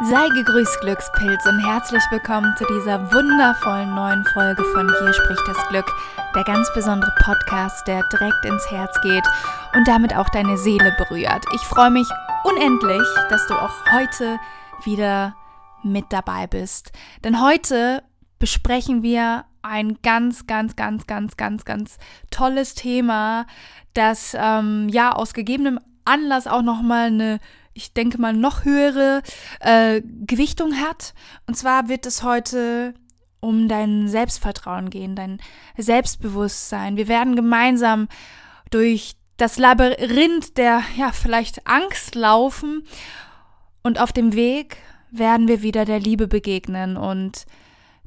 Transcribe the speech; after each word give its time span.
Sei 0.00 0.28
gegrüßt, 0.28 0.80
Glückspilz, 0.80 1.44
und 1.44 1.58
herzlich 1.66 2.02
willkommen 2.12 2.54
zu 2.56 2.64
dieser 2.66 3.12
wundervollen 3.12 3.92
neuen 3.96 4.24
Folge 4.26 4.62
von 4.72 4.88
Hier 4.88 5.12
spricht 5.12 5.42
das 5.48 5.68
Glück, 5.70 5.86
der 6.36 6.44
ganz 6.44 6.72
besondere 6.72 7.12
Podcast, 7.24 7.84
der 7.88 8.04
direkt 8.12 8.44
ins 8.44 8.70
Herz 8.70 8.96
geht 9.02 9.24
und 9.74 9.88
damit 9.88 10.14
auch 10.14 10.28
deine 10.28 10.56
Seele 10.56 10.94
berührt. 10.98 11.44
Ich 11.52 11.62
freue 11.62 11.90
mich 11.90 12.06
unendlich, 12.44 13.02
dass 13.28 13.44
du 13.48 13.54
auch 13.54 13.74
heute 13.90 14.38
wieder 14.84 15.34
mit 15.82 16.04
dabei 16.10 16.46
bist. 16.46 16.92
Denn 17.24 17.42
heute 17.42 18.04
besprechen 18.38 19.02
wir 19.02 19.46
ein 19.62 19.98
ganz, 20.04 20.46
ganz, 20.46 20.76
ganz, 20.76 21.08
ganz, 21.08 21.36
ganz, 21.36 21.64
ganz 21.64 21.98
tolles 22.30 22.76
Thema, 22.76 23.46
das 23.94 24.36
ähm, 24.38 24.88
ja 24.90 25.10
aus 25.10 25.34
gegebenem 25.34 25.80
Anlass 26.04 26.46
auch 26.46 26.62
nochmal 26.62 27.08
eine 27.08 27.40
ich 27.78 27.92
denke 27.92 28.20
mal, 28.20 28.32
noch 28.32 28.64
höhere 28.64 29.22
äh, 29.60 30.02
Gewichtung 30.26 30.74
hat. 30.80 31.14
Und 31.46 31.56
zwar 31.56 31.88
wird 31.88 32.06
es 32.06 32.24
heute 32.24 32.92
um 33.40 33.68
dein 33.68 34.08
Selbstvertrauen 34.08 34.90
gehen, 34.90 35.14
dein 35.14 35.38
Selbstbewusstsein. 35.76 36.96
Wir 36.96 37.06
werden 37.06 37.36
gemeinsam 37.36 38.08
durch 38.70 39.14
das 39.36 39.58
Labyrinth 39.58 40.56
der, 40.56 40.82
ja, 40.96 41.12
vielleicht 41.12 41.68
Angst 41.68 42.16
laufen 42.16 42.82
und 43.84 44.00
auf 44.00 44.12
dem 44.12 44.34
Weg 44.34 44.78
werden 45.12 45.46
wir 45.46 45.62
wieder 45.62 45.84
der 45.84 46.00
Liebe 46.00 46.26
begegnen 46.26 46.96
und 46.96 47.46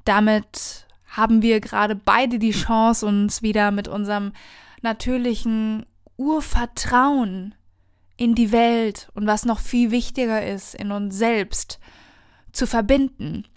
damit 0.03 0.85
haben 1.07 1.41
wir 1.41 1.61
gerade 1.61 1.95
beide 1.95 2.37
die 2.37 2.51
Chance, 2.51 3.05
uns 3.05 3.41
wieder 3.41 3.71
mit 3.71 3.87
unserem 3.87 4.33
natürlichen 4.81 5.85
Urvertrauen 6.17 7.55
in 8.21 8.35
die 8.35 8.51
Welt 8.51 9.09
und 9.15 9.25
was 9.25 9.45
noch 9.45 9.59
viel 9.59 9.89
wichtiger 9.89 10.45
ist, 10.45 10.75
in 10.75 10.91
uns 10.91 11.17
selbst 11.17 11.79
zu 12.51 12.67
verbinden. 12.67 13.47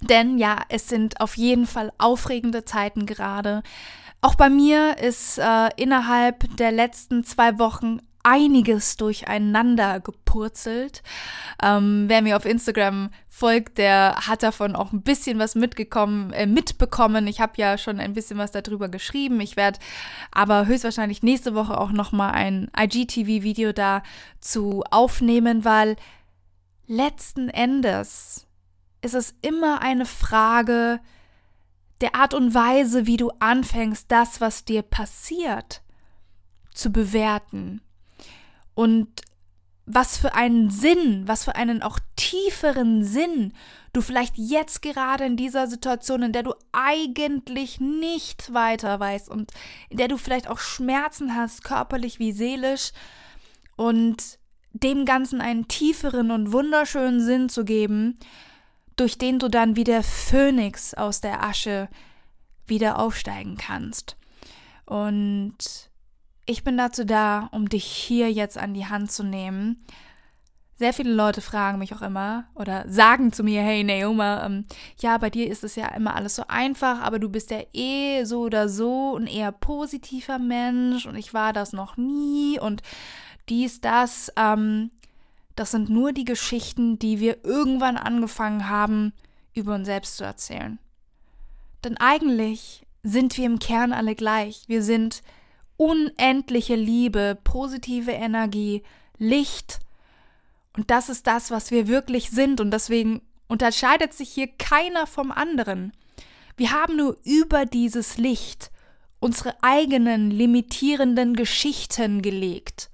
Denn 0.00 0.38
ja, 0.38 0.62
es 0.70 0.88
sind 0.88 1.20
auf 1.20 1.36
jeden 1.36 1.66
Fall 1.66 1.92
aufregende 1.98 2.64
Zeiten 2.64 3.04
gerade. 3.04 3.62
Auch 4.22 4.34
bei 4.34 4.48
mir 4.48 4.96
ist 4.96 5.36
äh, 5.36 5.68
innerhalb 5.76 6.56
der 6.56 6.72
letzten 6.72 7.22
zwei 7.22 7.58
Wochen 7.58 7.98
einiges 8.26 8.96
durcheinander 8.96 10.00
gepurzelt. 10.00 11.04
Ähm, 11.62 12.06
wer 12.08 12.22
mir 12.22 12.36
auf 12.36 12.44
Instagram 12.44 13.10
folgt, 13.28 13.78
der 13.78 14.16
hat 14.26 14.42
davon 14.42 14.74
auch 14.74 14.92
ein 14.92 15.02
bisschen 15.02 15.38
was 15.38 15.54
mitgekommen, 15.54 16.32
äh, 16.32 16.46
mitbekommen. 16.46 17.28
Ich 17.28 17.40
habe 17.40 17.52
ja 17.56 17.78
schon 17.78 18.00
ein 18.00 18.14
bisschen 18.14 18.36
was 18.36 18.50
darüber 18.50 18.88
geschrieben. 18.88 19.40
Ich 19.40 19.56
werde 19.56 19.78
aber 20.32 20.66
höchstwahrscheinlich 20.66 21.22
nächste 21.22 21.54
Woche 21.54 21.80
auch 21.80 21.92
noch 21.92 22.10
mal 22.10 22.32
ein 22.32 22.68
IGTV-Video 22.76 23.72
dazu 23.72 24.82
aufnehmen, 24.90 25.64
weil 25.64 25.94
letzten 26.88 27.48
Endes 27.48 28.48
ist 29.02 29.14
es 29.14 29.36
immer 29.40 29.82
eine 29.82 30.04
Frage 30.04 30.98
der 32.00 32.16
Art 32.16 32.34
und 32.34 32.54
Weise, 32.54 33.06
wie 33.06 33.18
du 33.18 33.30
anfängst, 33.38 34.10
das, 34.10 34.40
was 34.40 34.64
dir 34.64 34.82
passiert, 34.82 35.82
zu 36.74 36.90
bewerten 36.90 37.82
und 38.76 39.08
was 39.86 40.18
für 40.18 40.34
einen 40.34 40.70
Sinn, 40.70 41.22
was 41.26 41.44
für 41.44 41.56
einen 41.56 41.82
auch 41.82 41.98
tieferen 42.16 43.02
Sinn 43.02 43.52
du 43.92 44.02
vielleicht 44.02 44.36
jetzt 44.36 44.82
gerade 44.82 45.24
in 45.24 45.36
dieser 45.36 45.66
Situation, 45.66 46.22
in 46.22 46.32
der 46.32 46.42
du 46.42 46.54
eigentlich 46.72 47.80
nicht 47.80 48.52
weiter 48.52 49.00
weißt 49.00 49.30
und 49.30 49.52
in 49.88 49.96
der 49.96 50.08
du 50.08 50.18
vielleicht 50.18 50.48
auch 50.48 50.58
Schmerzen 50.58 51.34
hast, 51.34 51.64
körperlich 51.64 52.18
wie 52.18 52.32
seelisch, 52.32 52.92
und 53.76 54.38
dem 54.72 55.06
Ganzen 55.06 55.40
einen 55.40 55.68
tieferen 55.68 56.30
und 56.30 56.52
wunderschönen 56.52 57.20
Sinn 57.20 57.48
zu 57.48 57.64
geben, 57.64 58.18
durch 58.96 59.16
den 59.16 59.38
du 59.38 59.48
dann 59.48 59.76
wie 59.76 59.84
der 59.84 60.02
Phönix 60.02 60.92
aus 60.92 61.20
der 61.22 61.42
Asche 61.42 61.88
wieder 62.66 62.98
aufsteigen 62.98 63.56
kannst. 63.56 64.16
Und 64.84 65.85
ich 66.46 66.64
bin 66.64 66.78
dazu 66.78 67.04
da, 67.04 67.48
um 67.52 67.68
dich 67.68 67.84
hier 67.84 68.32
jetzt 68.32 68.56
an 68.56 68.72
die 68.72 68.86
Hand 68.86 69.10
zu 69.10 69.24
nehmen. 69.24 69.84
Sehr 70.78 70.92
viele 70.92 71.12
Leute 71.12 71.40
fragen 71.40 71.78
mich 71.78 71.94
auch 71.94 72.02
immer 72.02 72.44
oder 72.54 72.84
sagen 72.88 73.32
zu 73.32 73.42
mir, 73.42 73.62
hey 73.62 73.82
Naoma, 73.82 74.44
ähm, 74.44 74.66
ja, 74.98 75.16
bei 75.18 75.30
dir 75.30 75.50
ist 75.50 75.64
es 75.64 75.74
ja 75.74 75.88
immer 75.88 76.14
alles 76.14 76.36
so 76.36 76.44
einfach, 76.48 77.00
aber 77.00 77.18
du 77.18 77.30
bist 77.30 77.50
ja 77.50 77.62
eh 77.72 78.24
so 78.24 78.42
oder 78.42 78.68
so 78.68 79.16
ein 79.16 79.26
eher 79.26 79.52
positiver 79.52 80.38
Mensch 80.38 81.06
und 81.06 81.16
ich 81.16 81.32
war 81.32 81.52
das 81.52 81.72
noch 81.72 81.96
nie 81.96 82.60
und 82.60 82.82
dies, 83.48 83.80
das. 83.80 84.32
Ähm, 84.36 84.90
das 85.54 85.70
sind 85.70 85.88
nur 85.88 86.12
die 86.12 86.26
Geschichten, 86.26 86.98
die 86.98 87.18
wir 87.18 87.42
irgendwann 87.44 87.96
angefangen 87.96 88.68
haben, 88.68 89.14
über 89.54 89.74
uns 89.74 89.86
selbst 89.86 90.18
zu 90.18 90.24
erzählen. 90.24 90.78
Denn 91.82 91.96
eigentlich 91.96 92.86
sind 93.02 93.38
wir 93.38 93.46
im 93.46 93.58
Kern 93.58 93.94
alle 93.94 94.14
gleich. 94.14 94.64
Wir 94.66 94.82
sind 94.82 95.22
unendliche 95.76 96.74
Liebe, 96.74 97.38
positive 97.42 98.12
Energie, 98.12 98.82
Licht. 99.18 99.80
Und 100.76 100.90
das 100.90 101.08
ist 101.08 101.26
das, 101.26 101.50
was 101.50 101.70
wir 101.70 101.88
wirklich 101.88 102.30
sind. 102.30 102.60
Und 102.60 102.70
deswegen 102.70 103.22
unterscheidet 103.48 104.12
sich 104.12 104.30
hier 104.30 104.48
keiner 104.48 105.06
vom 105.06 105.30
anderen. 105.30 105.92
Wir 106.56 106.72
haben 106.72 106.96
nur 106.96 107.18
über 107.24 107.66
dieses 107.66 108.16
Licht 108.16 108.70
unsere 109.18 109.54
eigenen 109.62 110.30
limitierenden 110.30 111.34
Geschichten 111.34 112.22
gelegt. 112.22 112.90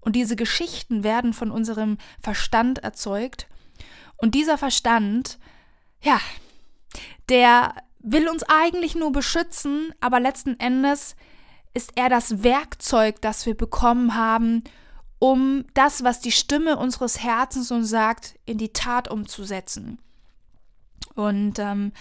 Und 0.00 0.16
diese 0.16 0.36
Geschichten 0.36 1.02
werden 1.04 1.32
von 1.32 1.50
unserem 1.50 1.98
Verstand 2.20 2.78
erzeugt. 2.78 3.46
Und 4.16 4.34
dieser 4.34 4.58
Verstand, 4.58 5.38
ja, 6.02 6.20
der 7.28 7.74
will 8.00 8.28
uns 8.28 8.42
eigentlich 8.42 8.94
nur 8.94 9.12
beschützen, 9.12 9.94
aber 10.00 10.20
letzten 10.20 10.60
Endes 10.60 11.16
ist 11.74 11.92
er 11.96 12.08
das 12.08 12.42
Werkzeug, 12.42 13.20
das 13.20 13.46
wir 13.46 13.56
bekommen 13.56 14.14
haben, 14.14 14.62
um 15.18 15.64
das, 15.74 16.04
was 16.04 16.20
die 16.20 16.32
Stimme 16.32 16.76
unseres 16.76 17.22
Herzens 17.22 17.70
uns 17.70 17.90
sagt, 17.90 18.38
in 18.46 18.58
die 18.58 18.72
Tat 18.72 19.10
umzusetzen. 19.10 19.98
Und 21.14 21.58
ähm, 21.58 21.92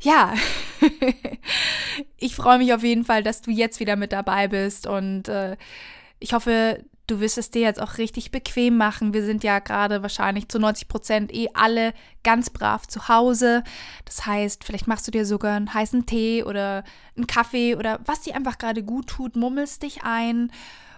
ja, 0.00 0.34
ich 2.16 2.34
freue 2.34 2.58
mich 2.58 2.74
auf 2.74 2.82
jeden 2.82 3.04
Fall, 3.04 3.22
dass 3.22 3.40
du 3.40 3.50
jetzt 3.50 3.80
wieder 3.80 3.96
mit 3.96 4.12
dabei 4.12 4.48
bist 4.48 4.86
und 4.86 5.28
äh, 5.28 5.56
ich 6.18 6.32
hoffe, 6.32 6.84
du 7.06 7.20
wirst 7.20 7.38
es 7.38 7.50
dir 7.50 7.62
jetzt 7.62 7.80
auch 7.80 7.98
richtig 7.98 8.30
bequem 8.30 8.76
machen. 8.76 9.14
Wir 9.14 9.24
sind 9.24 9.44
ja 9.44 9.58
gerade 9.58 10.02
wahrscheinlich 10.02 10.48
zu 10.48 10.58
90 10.58 10.88
Prozent 10.88 11.34
eh 11.34 11.48
alle 11.54 11.94
ganz 12.24 12.50
brav 12.50 12.86
zu 12.86 13.08
Hause. 13.08 13.62
Das 14.04 14.26
heißt, 14.26 14.64
vielleicht 14.64 14.86
machst 14.86 15.06
du 15.06 15.10
dir 15.10 15.24
sogar 15.24 15.56
einen 15.56 15.72
heißen 15.72 16.06
Tee 16.06 16.42
oder 16.42 16.84
einen 17.16 17.26
Kaffee 17.26 17.76
oder 17.76 18.00
was 18.04 18.22
dir 18.22 18.34
einfach 18.34 18.58
gerade 18.58 18.82
gut 18.82 19.06
tut, 19.08 19.36
mummelst 19.36 19.82
dich 19.82 20.02
ein 20.02 20.50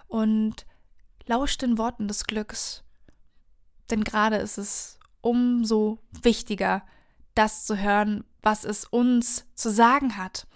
und 0.07 0.65
lausch 1.25 1.57
den 1.57 1.77
Worten 1.77 2.07
des 2.07 2.25
Glücks. 2.25 2.83
Denn 3.91 4.03
gerade 4.03 4.37
ist 4.37 4.57
es 4.57 4.99
umso 5.21 5.99
wichtiger, 6.23 6.83
das 7.35 7.65
zu 7.65 7.77
hören, 7.77 8.23
was 8.41 8.63
es 8.63 8.85
uns 8.85 9.45
zu 9.55 9.69
sagen 9.69 10.17
hat. 10.17 10.47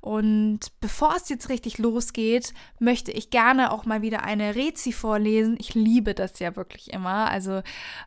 Und 0.00 0.60
bevor 0.80 1.16
es 1.16 1.28
jetzt 1.28 1.48
richtig 1.48 1.78
losgeht, 1.78 2.54
möchte 2.78 3.10
ich 3.12 3.30
gerne 3.30 3.72
auch 3.72 3.84
mal 3.84 4.02
wieder 4.02 4.22
eine 4.22 4.54
Rezi 4.54 4.92
vorlesen. 4.92 5.56
Ich 5.58 5.74
liebe 5.74 6.14
das 6.14 6.38
ja 6.38 6.56
wirklich 6.56 6.92
immer. 6.92 7.30
Also 7.30 7.62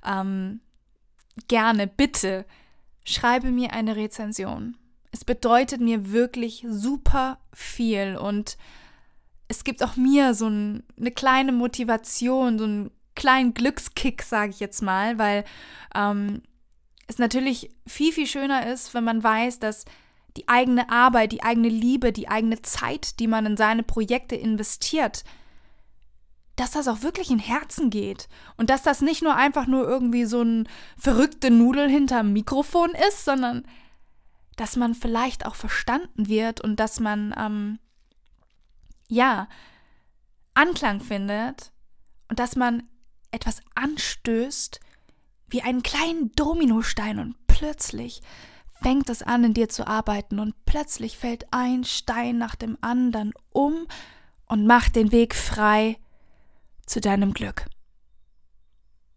ähm, 0.05 0.61
gerne, 1.47 1.87
bitte, 1.87 2.45
schreibe 3.03 3.51
mir 3.51 3.73
eine 3.73 3.95
Rezension. 3.95 4.77
Es 5.11 5.25
bedeutet 5.25 5.81
mir 5.81 6.11
wirklich 6.11 6.65
super 6.67 7.39
viel 7.53 8.15
und 8.15 8.57
es 9.49 9.65
gibt 9.65 9.83
auch 9.83 9.97
mir 9.97 10.33
so 10.33 10.47
ein, 10.47 10.83
eine 10.97 11.11
kleine 11.11 11.51
Motivation, 11.51 12.57
so 12.57 12.63
einen 12.63 12.91
kleinen 13.15 13.53
Glückskick, 13.53 14.23
sage 14.23 14.51
ich 14.51 14.61
jetzt 14.61 14.81
mal, 14.81 15.19
weil 15.19 15.43
ähm, 15.93 16.41
es 17.07 17.19
natürlich 17.19 17.69
viel, 17.85 18.13
viel 18.13 18.27
schöner 18.27 18.71
ist, 18.71 18.93
wenn 18.93 19.03
man 19.03 19.21
weiß, 19.21 19.59
dass 19.59 19.83
die 20.37 20.47
eigene 20.47 20.89
Arbeit, 20.89 21.31
die 21.31 21.43
eigene 21.43 21.69
Liebe, 21.69 22.11
die 22.11 22.29
eigene 22.29 22.61
Zeit, 22.61 23.19
die 23.19 23.27
man 23.27 23.45
in 23.45 23.57
seine 23.57 23.83
Projekte 23.83 24.35
investiert, 24.35 25.23
dass 26.55 26.71
das 26.71 26.87
auch 26.87 27.01
wirklich 27.01 27.31
in 27.31 27.39
Herzen 27.39 27.89
geht. 27.89 28.29
Und 28.57 28.69
dass 28.69 28.83
das 28.83 29.01
nicht 29.01 29.21
nur 29.23 29.35
einfach 29.35 29.67
nur 29.67 29.87
irgendwie 29.87 30.25
so 30.25 30.41
ein 30.41 30.67
verrückte 30.97 31.49
Nudel 31.49 31.89
hinterm 31.89 32.33
Mikrofon 32.33 32.91
ist, 33.09 33.25
sondern 33.25 33.65
dass 34.57 34.75
man 34.75 34.93
vielleicht 34.93 35.45
auch 35.45 35.55
verstanden 35.55 36.27
wird 36.27 36.61
und 36.61 36.79
dass 36.79 36.99
man, 36.99 37.33
ähm, 37.37 37.79
ja, 39.07 39.47
Anklang 40.53 40.99
findet 40.99 41.71
und 42.29 42.39
dass 42.39 42.55
man 42.55 42.83
etwas 43.31 43.61
anstößt 43.75 44.79
wie 45.47 45.61
einen 45.61 45.83
kleinen 45.83 46.31
Dominostein 46.33 47.19
und 47.19 47.35
plötzlich 47.47 48.21
fängt 48.81 49.09
es 49.09 49.21
an, 49.21 49.43
in 49.43 49.53
dir 49.53 49.69
zu 49.69 49.87
arbeiten 49.87 50.39
und 50.39 50.55
plötzlich 50.65 51.17
fällt 51.17 51.45
ein 51.51 51.83
Stein 51.83 52.37
nach 52.37 52.55
dem 52.55 52.77
anderen 52.81 53.33
um 53.51 53.87
und 54.47 54.65
macht 54.65 54.95
den 54.95 55.11
Weg 55.11 55.35
frei 55.35 55.97
zu 56.85 56.99
deinem 56.99 57.33
Glück. 57.33 57.65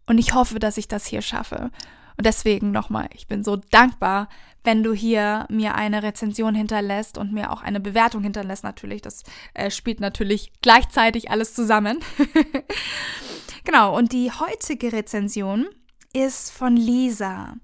Und 0.05 0.17
ich 0.17 0.33
hoffe, 0.33 0.59
dass 0.59 0.77
ich 0.77 0.87
das 0.87 1.05
hier 1.05 1.21
schaffe. 1.21 1.71
Und 2.17 2.25
deswegen 2.25 2.71
nochmal, 2.71 3.09
ich 3.13 3.27
bin 3.27 3.43
so 3.43 3.57
dankbar, 3.57 4.29
wenn 4.63 4.83
du 4.83 4.93
hier 4.93 5.45
mir 5.49 5.75
eine 5.75 6.01
Rezension 6.03 6.55
hinterlässt 6.55 7.17
und 7.17 7.33
mir 7.33 7.51
auch 7.51 7.61
eine 7.61 7.79
Bewertung 7.79 8.23
hinterlässt. 8.23 8.63
Natürlich, 8.63 9.01
das 9.01 9.23
äh, 9.53 9.69
spielt 9.69 9.99
natürlich 9.99 10.53
gleichzeitig 10.61 11.29
alles 11.29 11.53
zusammen. 11.53 11.99
genau, 13.65 13.95
und 13.97 14.13
die 14.13 14.31
heutige 14.31 14.93
Rezension 14.93 15.67
ist 16.13 16.51
von 16.51 16.77
Lisa. 16.77 17.55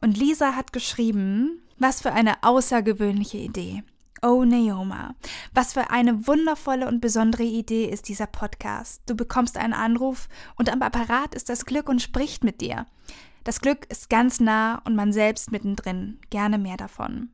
Und 0.00 0.16
Lisa 0.16 0.54
hat 0.54 0.72
geschrieben, 0.72 1.62
was 1.78 2.00
für 2.00 2.12
eine 2.12 2.42
außergewöhnliche 2.42 3.38
Idee. 3.38 3.82
Oh, 4.20 4.44
Neoma, 4.44 5.14
was 5.54 5.74
für 5.74 5.90
eine 5.90 6.26
wundervolle 6.26 6.88
und 6.88 7.00
besondere 7.00 7.44
Idee 7.44 7.84
ist 7.84 8.08
dieser 8.08 8.26
Podcast. 8.26 9.02
Du 9.06 9.14
bekommst 9.14 9.56
einen 9.56 9.74
Anruf 9.74 10.28
und 10.56 10.72
am 10.72 10.82
Apparat 10.82 11.36
ist 11.36 11.48
das 11.48 11.66
Glück 11.66 11.88
und 11.88 12.02
spricht 12.02 12.42
mit 12.42 12.60
dir. 12.60 12.86
Das 13.44 13.60
Glück 13.60 13.86
ist 13.90 14.10
ganz 14.10 14.40
nah 14.40 14.82
und 14.84 14.96
man 14.96 15.12
selbst 15.12 15.52
mittendrin. 15.52 16.18
Gerne 16.30 16.58
mehr 16.58 16.76
davon. 16.76 17.30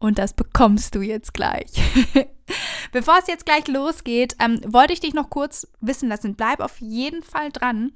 Und 0.00 0.18
das 0.18 0.32
bekommst 0.32 0.94
du 0.94 1.02
jetzt 1.02 1.34
gleich. 1.34 1.72
Bevor 2.92 3.18
es 3.18 3.26
jetzt 3.26 3.44
gleich 3.44 3.66
losgeht, 3.66 4.36
ähm, 4.38 4.60
wollte 4.66 4.92
ich 4.92 5.00
dich 5.00 5.12
noch 5.12 5.28
kurz 5.28 5.66
wissen 5.80 6.08
lassen. 6.08 6.36
Bleib 6.36 6.60
auf 6.60 6.80
jeden 6.80 7.22
Fall 7.22 7.50
dran, 7.50 7.92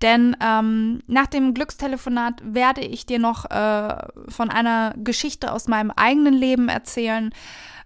denn 0.00 0.36
ähm, 0.40 1.02
nach 1.06 1.26
dem 1.26 1.52
Glückstelefonat 1.52 2.40
werde 2.42 2.82
ich 2.82 3.04
dir 3.04 3.18
noch 3.18 3.50
äh, 3.50 3.96
von 4.28 4.48
einer 4.48 4.94
Geschichte 4.96 5.52
aus 5.52 5.66
meinem 5.66 5.90
eigenen 5.90 6.34
Leben 6.34 6.68
erzählen, 6.68 7.34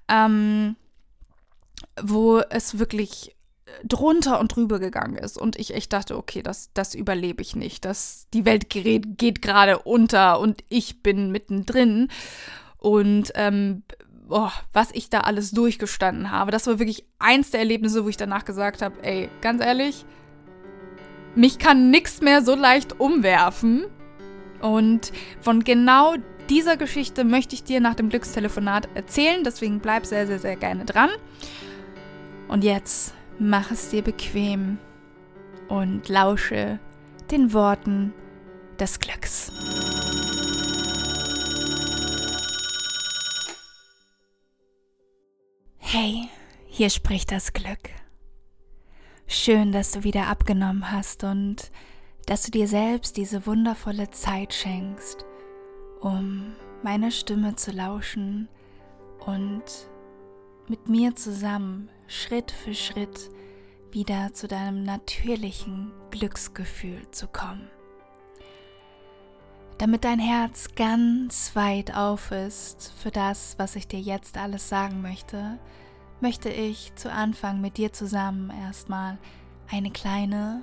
ähm, 0.09 0.77
wo 2.01 2.39
es 2.39 2.79
wirklich 2.79 3.35
drunter 3.83 4.41
und 4.41 4.55
drüber 4.55 4.79
gegangen 4.79 5.17
ist 5.17 5.39
und 5.39 5.57
ich 5.57 5.75
echt 5.75 5.93
dachte, 5.93 6.17
okay, 6.17 6.43
das, 6.43 6.71
das 6.75 6.95
überlebe 6.95 7.43
ich 7.43 7.57
nicht. 7.57 7.85
Das, 7.85 8.27
die 8.33 8.45
Welt 8.45 8.69
geht, 8.71 9.19
geht 9.19 9.43
gerade 9.43 9.81
unter 9.81 10.39
und 10.39 10.63
ich 10.69 11.03
bin 11.03 11.33
mittendrin. 11.33 12.09
Und 12.85 13.33
ähm, 13.35 13.83
oh, 14.29 14.51
was 14.75 14.91
ich 14.93 15.09
da 15.09 15.21
alles 15.21 15.53
durchgestanden 15.53 16.31
habe, 16.31 16.51
das 16.51 16.67
war 16.67 16.79
wirklich 16.79 17.07
eins 17.19 17.51
der 17.51 17.61
Erlebnisse, 17.61 18.05
wo 18.05 18.11
ich 18.11 18.19
danach 18.19 18.45
gesagt 18.45 18.83
habe, 18.83 19.03
ey, 19.03 19.31
ganz 19.41 19.65
ehrlich, 19.65 20.05
mich 21.35 21.59
kann 21.59 21.91
nichts 21.91 22.21
mehr 22.21 22.43
so 22.43 22.55
leicht 22.55 23.01
umwerfen. 23.01 23.87
Und 24.61 25.13
von 25.41 25.65
genau 25.65 26.17
dieser 26.51 26.77
Geschichte 26.77 27.25
möchte 27.25 27.55
ich 27.55 27.65
dir 27.65 27.81
nach 27.81 27.95
dem 27.95 28.11
Glückstelefonat 28.11 28.91
erzählen. 28.95 29.45
Deswegen 29.45 29.81
bleib 29.81 30.05
sehr, 30.05 30.27
sehr, 30.27 30.39
sehr 30.39 30.57
gerne 30.57 30.85
dran. 30.85 31.09
Und 32.49 32.65
jetzt 32.65 33.15
mach 33.39 33.71
es 33.71 33.89
dir 33.89 34.03
bequem 34.03 34.77
und 35.69 36.11
lausche 36.11 36.79
den 37.31 37.55
Worten 37.55 38.13
des 38.79 39.01
Glücks. 39.01 39.51
Hey, 45.97 46.29
hier 46.67 46.91
spricht 46.91 47.31
das 47.31 47.53
Glück. 47.53 47.89
Schön, 49.29 49.71
dass 49.71 49.93
du 49.93 50.03
wieder 50.03 50.27
abgenommen 50.27 50.91
hast 50.91 51.23
und 51.23 51.71
dass 52.27 52.43
du 52.43 52.51
dir 52.51 52.67
selbst 52.67 53.17
diese 53.17 53.47
wundervolle 53.47 54.11
Zeit 54.11 54.53
schenkst, 54.53 55.25
um 56.01 56.57
meiner 56.83 57.13
Stimme 57.13 57.55
zu 57.55 57.71
lauschen 57.71 58.49
und 59.25 59.63
mit 60.67 60.89
mir 60.89 61.15
zusammen 61.15 61.89
Schritt 62.09 62.51
für 62.51 62.75
Schritt 62.75 63.31
wieder 63.93 64.33
zu 64.33 64.49
deinem 64.49 64.83
natürlichen 64.83 65.93
Glücksgefühl 66.11 67.09
zu 67.13 67.29
kommen. 67.29 67.69
Damit 69.79 70.03
dein 70.03 70.19
Herz 70.19 70.71
ganz 70.75 71.55
weit 71.55 71.95
auf 71.95 72.33
ist 72.33 72.93
für 73.01 73.13
das, 73.13 73.55
was 73.59 73.77
ich 73.77 73.87
dir 73.87 74.01
jetzt 74.01 74.39
alles 74.39 74.69
sagen 74.69 75.01
möchte, 75.01 75.61
möchte 76.21 76.49
ich 76.49 76.95
zu 76.95 77.11
Anfang 77.11 77.61
mit 77.61 77.77
dir 77.77 77.93
zusammen 77.93 78.51
erstmal 78.51 79.19
eine 79.71 79.91
kleine 79.91 80.63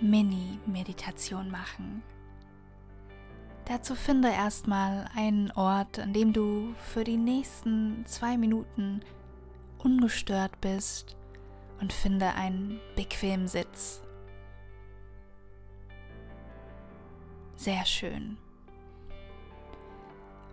Mini-Meditation 0.00 1.50
machen. 1.50 2.02
Dazu 3.66 3.94
finde 3.94 4.28
erstmal 4.28 5.08
einen 5.16 5.50
Ort, 5.52 5.98
an 5.98 6.12
dem 6.12 6.32
du 6.32 6.74
für 6.76 7.04
die 7.04 7.16
nächsten 7.16 8.04
zwei 8.06 8.36
Minuten 8.36 9.00
ungestört 9.78 10.60
bist 10.60 11.16
und 11.80 11.92
finde 11.92 12.34
einen 12.34 12.78
bequemen 12.94 13.48
Sitz. 13.48 14.02
Sehr 17.56 17.86
schön. 17.86 18.36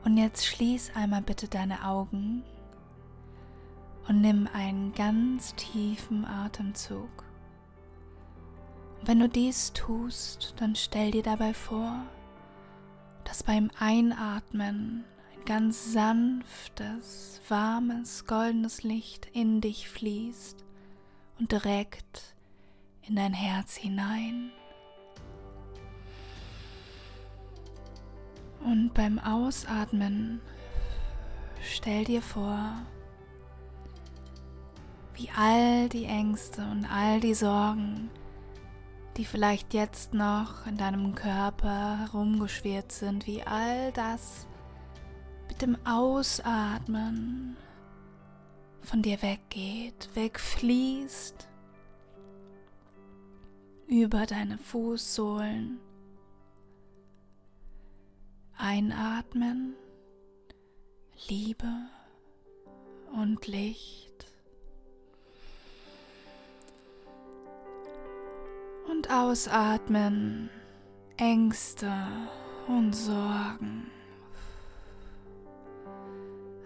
Und 0.05 0.17
jetzt 0.17 0.45
schließ 0.45 0.95
einmal 0.95 1.21
bitte 1.21 1.47
deine 1.47 1.85
Augen 1.85 2.43
und 4.07 4.21
nimm 4.21 4.47
einen 4.53 4.93
ganz 4.93 5.55
tiefen 5.55 6.25
Atemzug. 6.25 7.09
Und 8.99 9.07
wenn 9.07 9.19
du 9.19 9.29
dies 9.29 9.73
tust, 9.73 10.53
dann 10.57 10.75
stell 10.75 11.11
dir 11.11 11.23
dabei 11.23 11.53
vor, 11.53 12.03
dass 13.23 13.43
beim 13.43 13.71
Einatmen 13.79 15.03
ein 15.33 15.45
ganz 15.45 15.93
sanftes, 15.93 17.41
warmes, 17.47 18.25
goldenes 18.25 18.83
Licht 18.83 19.27
in 19.33 19.61
dich 19.61 19.89
fließt 19.89 20.63
und 21.39 21.51
direkt 21.51 22.35
in 23.07 23.15
dein 23.15 23.33
Herz 23.33 23.75
hinein. 23.75 24.51
Und 28.63 28.93
beim 28.93 29.17
Ausatmen 29.17 30.39
stell 31.63 32.03
dir 32.05 32.21
vor, 32.21 32.73
wie 35.15 35.29
all 35.35 35.89
die 35.89 36.05
Ängste 36.05 36.61
und 36.61 36.85
all 36.85 37.19
die 37.19 37.33
Sorgen, 37.33 38.09
die 39.17 39.25
vielleicht 39.25 39.73
jetzt 39.73 40.13
noch 40.13 40.65
in 40.65 40.77
deinem 40.77 41.15
Körper 41.15 41.99
herumgeschwirrt 41.99 42.91
sind, 42.91 43.27
wie 43.27 43.43
all 43.43 43.91
das 43.91 44.47
mit 45.47 45.61
dem 45.61 45.77
Ausatmen 45.85 47.57
von 48.81 49.01
dir 49.01 49.21
weggeht, 49.21 50.09
wegfließt 50.13 51.47
über 53.87 54.25
deine 54.25 54.57
Fußsohlen. 54.57 55.79
Einatmen, 58.57 59.75
Liebe 61.27 61.67
und 63.13 63.47
Licht. 63.47 64.10
Und 68.91 69.09
ausatmen, 69.09 70.49
Ängste 71.15 71.89
und 72.67 72.93
Sorgen. 72.93 73.89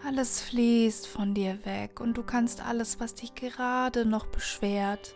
Alles 0.03 0.41
fließt 0.41 1.05
von 1.05 1.36
dir 1.36 1.63
weg 1.65 2.00
und 2.00 2.17
du 2.17 2.24
kannst 2.24 2.62
alles, 2.65 3.00
was 3.00 3.13
dich 3.13 3.36
gerade 3.36 4.08
noch 4.08 4.25
beschwert, 4.25 5.13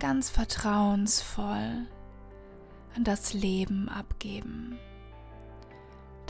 ganz 0.00 0.30
vertrauensvoll 0.30 1.86
an 2.96 3.04
das 3.04 3.34
Leben 3.34 3.90
abgeben. 3.90 4.78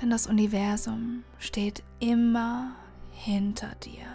Denn 0.03 0.11
das 0.11 0.27
Universum 0.27 1.23
steht 1.39 1.85
immer 2.01 2.75
hinter 3.13 3.77
dir. 3.77 4.09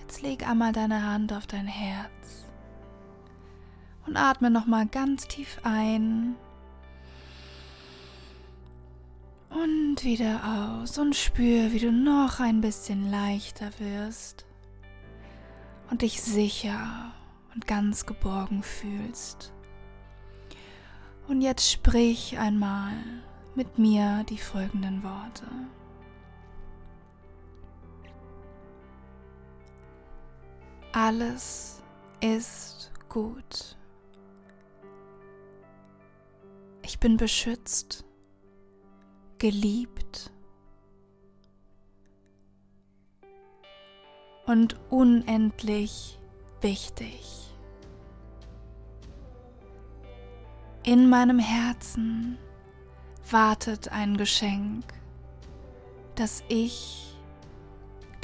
Jetzt 0.00 0.20
leg 0.20 0.46
einmal 0.46 0.72
deine 0.72 1.02
Hand 1.02 1.32
auf 1.32 1.46
dein 1.46 1.66
Herz 1.66 2.47
und 4.08 4.16
atme 4.16 4.50
nochmal 4.50 4.86
ganz 4.86 5.28
tief 5.28 5.58
ein 5.64 6.34
und 9.50 10.02
wieder 10.02 10.80
aus 10.80 10.96
und 10.96 11.14
spür, 11.14 11.72
wie 11.72 11.78
du 11.78 11.92
noch 11.92 12.40
ein 12.40 12.62
bisschen 12.62 13.10
leichter 13.10 13.70
wirst 13.78 14.46
und 15.90 16.00
dich 16.00 16.22
sicher 16.22 17.12
und 17.54 17.66
ganz 17.66 18.06
geborgen 18.06 18.62
fühlst. 18.62 19.52
Und 21.28 21.42
jetzt 21.42 21.70
sprich 21.70 22.38
einmal 22.38 22.94
mit 23.54 23.78
mir 23.78 24.24
die 24.28 24.38
folgenden 24.38 25.02
Worte. 25.02 25.46
Alles 30.92 31.82
ist 32.22 32.90
gut. 33.10 33.77
Ich 36.88 36.98
bin 36.98 37.18
beschützt, 37.18 38.06
geliebt 39.36 40.32
und 44.46 44.74
unendlich 44.88 46.18
wichtig. 46.62 47.54
In 50.82 51.10
meinem 51.10 51.38
Herzen 51.38 52.38
wartet 53.30 53.92
ein 53.92 54.16
Geschenk, 54.16 54.86
das 56.14 56.42
ich 56.48 57.14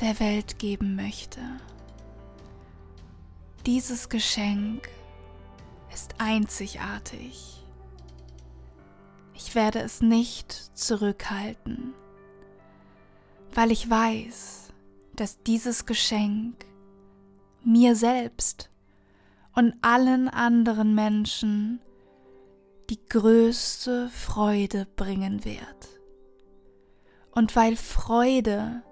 der 0.00 0.18
Welt 0.21 0.59
geben 0.59 0.97
möchte. 0.97 1.42
Dieses 3.66 4.09
Geschenk 4.09 4.88
ist 5.92 6.14
einzigartig. 6.16 7.63
Ich 9.54 9.56
werde 9.56 9.82
es 9.82 10.00
nicht 10.00 10.52
zurückhalten, 10.76 11.94
weil 13.54 13.70
ich 13.70 13.88
weiß, 13.88 14.70
dass 15.14 15.44
dieses 15.44 15.87
Geschenk 15.87 16.66
mir 17.62 17.94
selbst 17.94 18.68
und 19.54 19.75
allen 19.80 20.28
anderen 20.28 20.96
Menschen 20.96 21.78
die 22.90 22.99
größte 23.08 24.08
Freude 24.08 24.88
bringen 24.96 25.44
wird. 25.44 26.00
Und 27.30 27.54
weil 27.54 27.76
Freude 27.76 28.82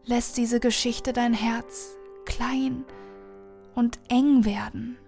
lässt 0.02 0.38
diese 0.38 0.58
Geschichte 0.58 1.12
dein 1.12 1.34
Herz 1.34 1.96
klein 2.24 2.84
und 3.76 4.00
eng 4.08 4.44
werden? 4.44 4.98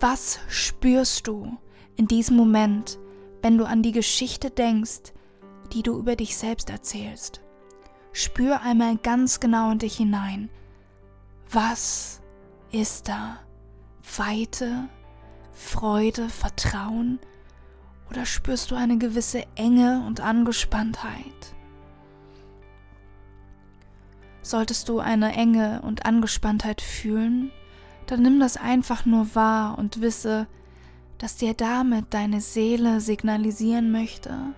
Was 0.00 0.38
spürst 0.48 1.28
du 1.28 1.56
in 1.96 2.08
diesem 2.08 2.36
Moment, 2.36 2.98
wenn 3.44 3.58
du 3.58 3.66
an 3.66 3.82
die 3.82 3.92
Geschichte 3.92 4.48
denkst, 4.48 5.12
die 5.74 5.82
du 5.82 5.98
über 5.98 6.16
dich 6.16 6.34
selbst 6.34 6.70
erzählst? 6.70 7.42
Spür 8.10 8.62
einmal 8.62 8.96
ganz 8.96 9.38
genau 9.38 9.70
in 9.70 9.78
dich 9.78 9.98
hinein. 9.98 10.48
Was 11.50 12.22
ist 12.72 13.06
da? 13.06 13.40
Weite, 14.16 14.88
Freude, 15.52 16.30
Vertrauen? 16.30 17.18
Oder 18.08 18.24
spürst 18.24 18.70
du 18.70 18.76
eine 18.76 18.96
gewisse 18.96 19.44
Enge 19.56 20.02
und 20.06 20.22
Angespanntheit? 20.22 21.54
Solltest 24.40 24.88
du 24.88 25.00
eine 25.00 25.34
Enge 25.34 25.82
und 25.82 26.06
Angespanntheit 26.06 26.80
fühlen, 26.80 27.52
dann 28.06 28.22
nimm 28.22 28.40
das 28.40 28.56
einfach 28.56 29.04
nur 29.04 29.34
wahr 29.34 29.76
und 29.76 30.00
wisse, 30.00 30.46
dass 31.18 31.36
dir 31.36 31.54
damit 31.54 32.12
deine 32.12 32.40
Seele 32.40 33.00
signalisieren 33.00 33.92
möchte, 33.92 34.54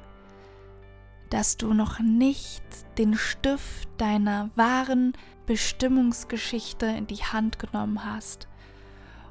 dass 1.30 1.56
du 1.56 1.74
noch 1.74 2.00
nicht 2.00 2.62
den 2.98 3.14
Stift 3.14 3.88
deiner 3.98 4.50
wahren 4.54 5.12
Bestimmungsgeschichte 5.46 6.86
in 6.86 7.06
die 7.06 7.22
Hand 7.22 7.58
genommen 7.58 8.04
hast 8.04 8.48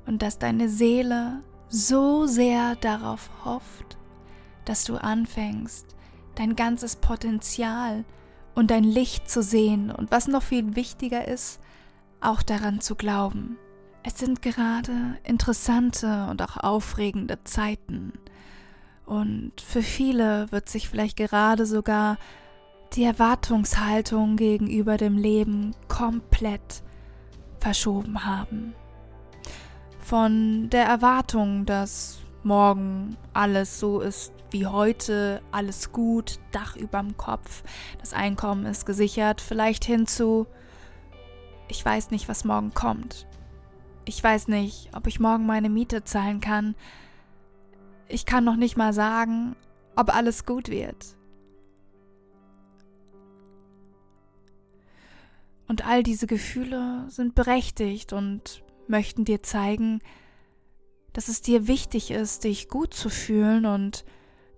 und 0.06 0.22
dass 0.22 0.40
deine 0.40 0.70
Seele 0.70 1.44
so 1.68 2.26
sehr 2.26 2.76
darauf 2.76 3.30
hofft, 3.44 3.98
dass 4.66 4.86
du 4.86 4.96
anfängst, 4.96 5.96
dein 6.36 6.56
ganzes 6.56 6.96
Potenzial 6.96 8.06
und 8.54 8.72
dein 8.72 8.84
Licht 8.84 9.30
zu 9.30 9.42
sehen 9.42 9.92
und 9.92 10.12
was 10.12 10.28
noch 10.28 10.44
viel 10.44 10.76
wichtiger 10.76 11.28
ist, 11.28 11.60
auch 12.22 12.42
daran 12.42 12.82
zu 12.82 12.96
glauben. 12.96 13.58
Es 14.08 14.20
sind 14.20 14.44
gerade 14.44 15.18
interessante 15.24 16.28
und 16.30 16.40
auch 16.44 16.58
aufregende 16.58 17.44
Zeiten. 17.44 18.14
Und 19.08 19.60
für 19.60 19.82
viele 19.82 20.52
wird 20.52 20.70
sich 20.70 20.90
vielleicht 20.90 21.18
gerade 21.18 21.66
sogar 21.66 22.18
die 22.94 23.04
Erwartungshaltung 23.04 24.36
gegenüber 24.36 24.98
dem 24.98 25.18
Leben 25.18 25.76
komplett 25.88 26.84
verschoben 27.60 28.26
haben. 28.26 28.76
Von 30.00 30.70
der 30.70 30.86
Erwartung, 30.86 31.66
dass 31.66 32.20
morgen 32.44 33.18
alles 33.34 33.80
so 33.80 34.02
ist 34.02 34.32
wie 34.52 34.68
heute, 34.68 35.42
alles 35.52 35.92
gut, 35.92 36.40
Dach 36.52 36.76
überm 36.76 37.18
Kopf, 37.18 37.64
das 38.00 38.14
Einkommen 38.14 38.68
ist 38.68 38.86
gesichert, 38.86 39.42
vielleicht 39.42 39.84
hinzu, 39.84 40.46
ich 41.68 41.84
weiß 41.84 42.12
nicht, 42.12 42.30
was 42.30 42.46
morgen 42.46 42.72
kommt. 42.76 43.26
Ich 44.06 44.24
weiß 44.24 44.48
nicht, 44.48 44.92
ob 44.96 45.08
ich 45.08 45.20
morgen 45.20 45.46
meine 45.46 45.70
Miete 45.70 46.04
zahlen 46.04 46.40
kann. 46.40 46.76
Ich 48.08 48.26
kann 48.26 48.44
noch 48.44 48.56
nicht 48.56 48.78
mal 48.78 48.94
sagen, 48.94 49.56
ob 49.96 50.16
alles 50.16 50.46
gut 50.46 50.70
wird. 50.70 51.18
Und 55.68 55.88
all 55.88 56.04
diese 56.04 56.28
Gefühle 56.28 57.06
sind 57.10 57.34
berechtigt 57.34 58.14
und 58.14 58.64
möchten 58.88 59.26
dir 59.26 59.42
zeigen, 59.42 60.02
dass 61.14 61.28
es 61.28 61.42
dir 61.42 61.68
wichtig 61.68 62.12
ist, 62.12 62.44
dich 62.44 62.70
gut 62.70 62.94
zu 62.94 63.10
fühlen 63.10 63.66
und 63.66 64.06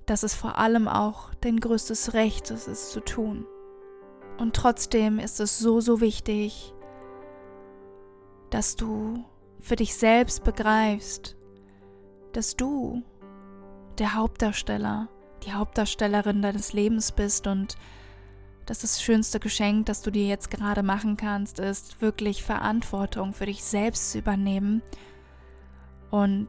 dass 0.06 0.24
es 0.24 0.34
vor 0.34 0.58
allem 0.58 0.88
auch 0.90 1.34
dein 1.36 1.60
größtes 1.60 2.14
Recht 2.14 2.52
ist, 2.52 2.68
es 2.68 2.92
zu 2.92 3.00
tun. 3.00 3.46
Und 4.38 4.56
trotzdem 4.56 5.20
ist 5.20 5.40
es 5.40 5.60
so, 5.60 5.80
so 5.80 6.02
wichtig, 6.02 6.74
dass 8.50 8.76
du 8.76 9.24
für 9.60 9.76
dich 9.76 9.96
selbst 9.96 10.44
begreifst, 10.44 11.36
dass 12.34 12.56
du 12.56 13.04
der 13.98 14.14
Hauptdarsteller, 14.14 15.10
die 15.46 15.54
Hauptdarstellerin 15.54 16.42
deines 16.42 16.74
Lebens 16.74 17.12
bist 17.12 17.48
und 17.48 17.78
dass 18.66 18.80
das 18.80 19.02
schönste 19.02 19.40
Geschenk, 19.40 19.86
das 19.86 20.02
du 20.02 20.12
dir 20.12 20.28
jetzt 20.28 20.52
gerade 20.52 20.84
machen 20.84 21.16
kannst, 21.18 21.60
ist 21.60 22.02
wirklich 22.02 22.44
Verantwortung 22.44 23.34
für 23.34 23.46
dich 23.46 23.64
selbst 23.64 24.12
zu 24.12 24.20
übernehmen 24.20 24.82
und 26.12 26.48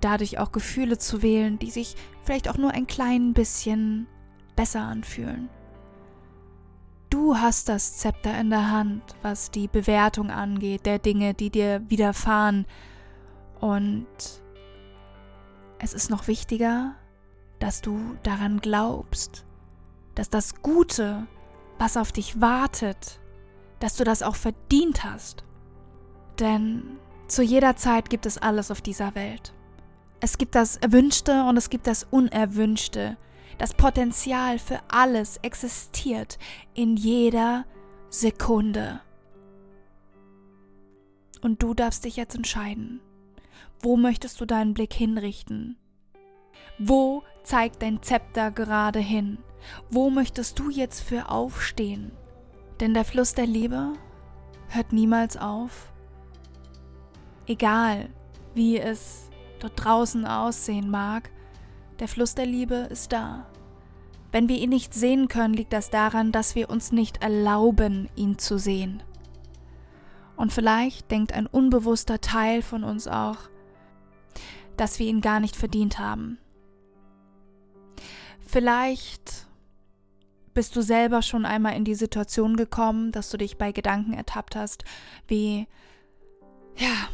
dadurch 0.00 0.38
auch 0.38 0.52
Gefühle 0.52 0.98
zu 0.98 1.22
wählen, 1.22 1.58
die 1.58 1.70
sich 1.70 1.94
vielleicht 2.24 2.48
auch 2.48 2.56
nur 2.56 2.70
ein 2.70 2.86
klein 2.86 3.34
bisschen 3.34 4.06
besser 4.56 4.80
anfühlen. 4.80 5.50
Du 7.10 7.36
hast 7.36 7.68
das 7.68 7.96
Zepter 7.96 8.38
in 8.38 8.50
der 8.50 8.70
Hand, 8.70 9.02
was 9.22 9.50
die 9.50 9.66
Bewertung 9.66 10.30
angeht, 10.30 10.86
der 10.86 11.00
Dinge, 11.00 11.34
die 11.34 11.50
dir 11.50 11.82
widerfahren. 11.88 12.66
Und 13.60 14.06
es 15.80 15.92
ist 15.92 16.08
noch 16.08 16.28
wichtiger, 16.28 16.94
dass 17.58 17.82
du 17.82 17.98
daran 18.22 18.60
glaubst, 18.60 19.44
dass 20.14 20.30
das 20.30 20.62
Gute, 20.62 21.26
was 21.78 21.96
auf 21.96 22.12
dich 22.12 22.40
wartet, 22.40 23.20
dass 23.80 23.96
du 23.96 24.04
das 24.04 24.22
auch 24.22 24.36
verdient 24.36 25.02
hast. 25.02 25.44
Denn 26.38 26.98
zu 27.26 27.42
jeder 27.42 27.76
Zeit 27.76 28.08
gibt 28.08 28.24
es 28.24 28.38
alles 28.38 28.70
auf 28.70 28.80
dieser 28.80 29.14
Welt. 29.14 29.52
Es 30.20 30.38
gibt 30.38 30.54
das 30.54 30.76
Erwünschte 30.76 31.44
und 31.44 31.56
es 31.56 31.70
gibt 31.70 31.86
das 31.86 32.06
Unerwünschte. 32.10 33.16
Das 33.60 33.74
Potenzial 33.74 34.58
für 34.58 34.80
alles 34.88 35.36
existiert 35.42 36.38
in 36.72 36.96
jeder 36.96 37.66
Sekunde. 38.08 39.02
Und 41.42 41.62
du 41.62 41.74
darfst 41.74 42.06
dich 42.06 42.16
jetzt 42.16 42.34
entscheiden. 42.34 43.02
Wo 43.80 43.98
möchtest 43.98 44.40
du 44.40 44.46
deinen 44.46 44.72
Blick 44.72 44.94
hinrichten? 44.94 45.76
Wo 46.78 47.22
zeigt 47.42 47.82
dein 47.82 48.02
Zepter 48.02 48.50
gerade 48.50 48.98
hin? 48.98 49.36
Wo 49.90 50.08
möchtest 50.08 50.58
du 50.58 50.70
jetzt 50.70 51.02
für 51.02 51.28
aufstehen? 51.28 52.12
Denn 52.80 52.94
der 52.94 53.04
Fluss 53.04 53.34
der 53.34 53.46
Liebe 53.46 53.92
hört 54.68 54.94
niemals 54.94 55.36
auf. 55.36 55.92
Egal, 57.46 58.08
wie 58.54 58.78
es 58.78 59.28
dort 59.58 59.84
draußen 59.84 60.24
aussehen 60.24 60.88
mag, 60.88 61.30
der 61.98 62.08
Fluss 62.08 62.34
der 62.34 62.46
Liebe 62.46 62.88
ist 62.90 63.12
da. 63.12 63.49
Wenn 64.32 64.48
wir 64.48 64.56
ihn 64.56 64.70
nicht 64.70 64.94
sehen 64.94 65.28
können, 65.28 65.54
liegt 65.54 65.72
das 65.72 65.90
daran, 65.90 66.32
dass 66.32 66.54
wir 66.54 66.70
uns 66.70 66.92
nicht 66.92 67.22
erlauben, 67.22 68.08
ihn 68.14 68.38
zu 68.38 68.58
sehen. 68.58 69.02
Und 70.36 70.52
vielleicht 70.52 71.10
denkt 71.10 71.32
ein 71.32 71.46
unbewusster 71.46 72.20
Teil 72.20 72.62
von 72.62 72.84
uns 72.84 73.08
auch, 73.08 73.36
dass 74.76 74.98
wir 74.98 75.06
ihn 75.06 75.20
gar 75.20 75.40
nicht 75.40 75.56
verdient 75.56 75.98
haben. 75.98 76.38
Vielleicht 78.40 79.46
bist 80.54 80.74
du 80.74 80.80
selber 80.80 81.22
schon 81.22 81.44
einmal 81.44 81.76
in 81.76 81.84
die 81.84 81.94
Situation 81.94 82.56
gekommen, 82.56 83.12
dass 83.12 83.30
du 83.30 83.36
dich 83.36 83.58
bei 83.58 83.72
Gedanken 83.72 84.12
ertappt 84.12 84.56
hast, 84.56 84.84
wie, 85.28 85.68
ja, 86.76 87.08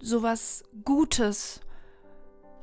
sowas 0.00 0.64
Gutes 0.84 1.60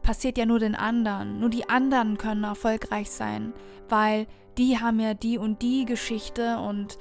passiert 0.09 0.39
ja 0.39 0.47
nur 0.47 0.57
den 0.57 0.73
anderen. 0.73 1.39
Nur 1.39 1.51
die 1.51 1.69
anderen 1.69 2.17
können 2.17 2.43
erfolgreich 2.43 3.11
sein, 3.11 3.53
weil 3.89 4.25
die 4.57 4.79
haben 4.79 4.99
ja 4.99 5.13
die 5.13 5.37
und 5.37 5.61
die 5.61 5.85
Geschichte 5.85 6.57
und 6.57 6.97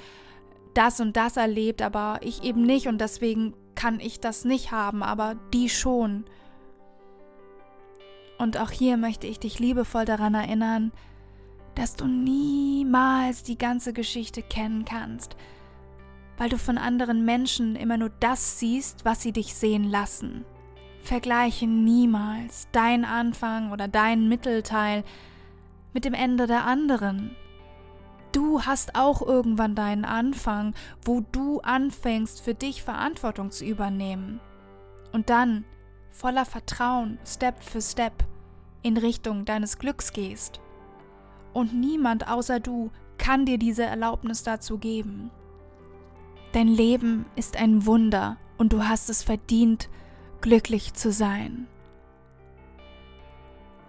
das 0.74 1.00
und 1.00 1.16
das 1.16 1.38
erlebt, 1.38 1.80
aber 1.80 2.18
ich 2.20 2.42
eben 2.42 2.60
nicht 2.60 2.86
und 2.86 3.00
deswegen 3.00 3.54
kann 3.74 3.98
ich 3.98 4.20
das 4.20 4.44
nicht 4.44 4.72
haben, 4.72 5.02
aber 5.02 5.36
die 5.54 5.70
schon. 5.70 6.26
Und 8.36 8.58
auch 8.58 8.70
hier 8.70 8.98
möchte 8.98 9.26
ich 9.26 9.40
dich 9.40 9.58
liebevoll 9.58 10.04
daran 10.04 10.34
erinnern, 10.34 10.92
dass 11.76 11.96
du 11.96 12.06
niemals 12.06 13.42
die 13.42 13.56
ganze 13.56 13.94
Geschichte 13.94 14.42
kennen 14.42 14.84
kannst, 14.84 15.34
weil 16.36 16.50
du 16.50 16.58
von 16.58 16.76
anderen 16.76 17.24
Menschen 17.24 17.74
immer 17.74 17.96
nur 17.96 18.10
das 18.20 18.58
siehst, 18.58 19.06
was 19.06 19.22
sie 19.22 19.32
dich 19.32 19.54
sehen 19.54 19.84
lassen. 19.84 20.44
Vergleiche 21.08 21.66
niemals 21.66 22.68
dein 22.70 23.06
Anfang 23.06 23.72
oder 23.72 23.88
dein 23.88 24.28
Mittelteil 24.28 25.04
mit 25.94 26.04
dem 26.04 26.12
Ende 26.12 26.46
der 26.46 26.66
anderen. 26.66 27.34
Du 28.32 28.60
hast 28.60 28.94
auch 28.94 29.22
irgendwann 29.22 29.74
deinen 29.74 30.04
Anfang, 30.04 30.74
wo 31.02 31.24
du 31.32 31.60
anfängst, 31.60 32.42
für 32.42 32.52
dich 32.52 32.82
Verantwortung 32.82 33.50
zu 33.50 33.64
übernehmen. 33.64 34.38
Und 35.10 35.30
dann, 35.30 35.64
voller 36.10 36.44
Vertrauen, 36.44 37.18
Step 37.24 37.62
für 37.62 37.80
Step, 37.80 38.12
in 38.82 38.98
Richtung 38.98 39.46
deines 39.46 39.78
Glücks 39.78 40.12
gehst. 40.12 40.60
Und 41.54 41.72
niemand 41.72 42.28
außer 42.28 42.60
du 42.60 42.90
kann 43.16 43.46
dir 43.46 43.56
diese 43.56 43.84
Erlaubnis 43.84 44.42
dazu 44.42 44.76
geben. 44.76 45.30
Dein 46.52 46.68
Leben 46.68 47.24
ist 47.34 47.56
ein 47.56 47.86
Wunder 47.86 48.36
und 48.58 48.74
du 48.74 48.86
hast 48.86 49.08
es 49.08 49.22
verdient, 49.22 49.88
glücklich 50.40 50.94
zu 50.94 51.12
sein. 51.12 51.66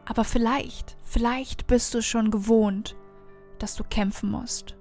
Aber 0.05 0.23
vielleicht, 0.23 0.97
vielleicht 1.03 1.67
bist 1.67 1.93
du 1.93 2.01
schon 2.01 2.31
gewohnt, 2.31 2.95
dass 3.59 3.75
du 3.75 3.83
kämpfen 3.83 4.31
musst. 4.31 4.75